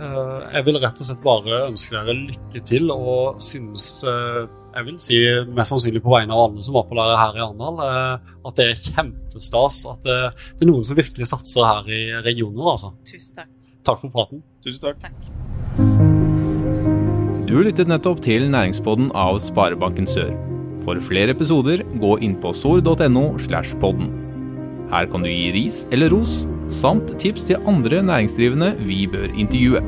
uh, 0.00 0.40
jeg 0.52 0.66
vil 0.66 0.80
rett 0.82 1.00
og 1.00 1.08
slett 1.08 1.22
bare 1.24 1.62
ønske 1.70 1.96
dere 1.96 2.16
lykke 2.18 2.62
til, 2.68 2.92
og 2.92 3.40
synes 3.42 4.04
jeg 4.04 4.86
vil 4.86 4.98
si 5.02 5.16
mest 5.50 5.72
sannsynlig 5.72 6.02
på 6.04 6.12
vegne 6.12 6.36
av 6.36 6.44
alle 6.44 6.62
som 6.62 6.76
var 6.76 6.86
på 6.86 6.98
lære 6.98 7.16
her 7.18 7.40
i 7.40 7.42
Arendal, 7.42 7.80
at 8.46 8.60
det 8.60 8.68
er 8.68 8.84
kjempestas 8.84 9.80
at 9.90 10.04
det, 10.06 10.18
det, 10.36 10.62
er 10.62 10.70
noen 10.70 10.86
som 10.86 11.00
virkelig 11.00 11.26
satser 11.32 11.66
her 11.66 11.90
i 11.90 12.02
regionen. 12.22 12.62
Altså. 12.62 12.92
Tusen 13.08 13.40
takk. 13.40 13.50
Takk 13.88 14.04
for 14.04 14.14
praten. 14.14 14.44
Tusen 14.62 14.84
takk. 14.84 15.02
takk. 15.02 15.20
Du 17.50 17.58
lyttet 17.58 17.90
nettopp 17.90 18.22
til 18.22 18.46
Næringspodden 18.52 19.10
av 19.18 19.40
Sparebanken 19.42 20.06
Sør. 20.06 20.30
For 20.84 21.00
flere 21.04 21.34
episoder, 21.36 21.84
gå 22.00 22.16
inn 22.24 22.36
på 22.40 22.54
sor.no. 22.56 23.24
slash 23.38 23.76
podden. 23.82 24.10
Her 24.90 25.06
kan 25.10 25.22
du 25.22 25.30
gi 25.30 25.50
ris 25.54 25.84
eller 25.94 26.10
ros, 26.10 26.44
samt 26.72 27.12
tips 27.22 27.46
til 27.46 27.62
andre 27.68 28.02
næringsdrivende 28.02 28.74
vi 28.82 29.04
bør 29.10 29.30
intervjue. 29.38 29.84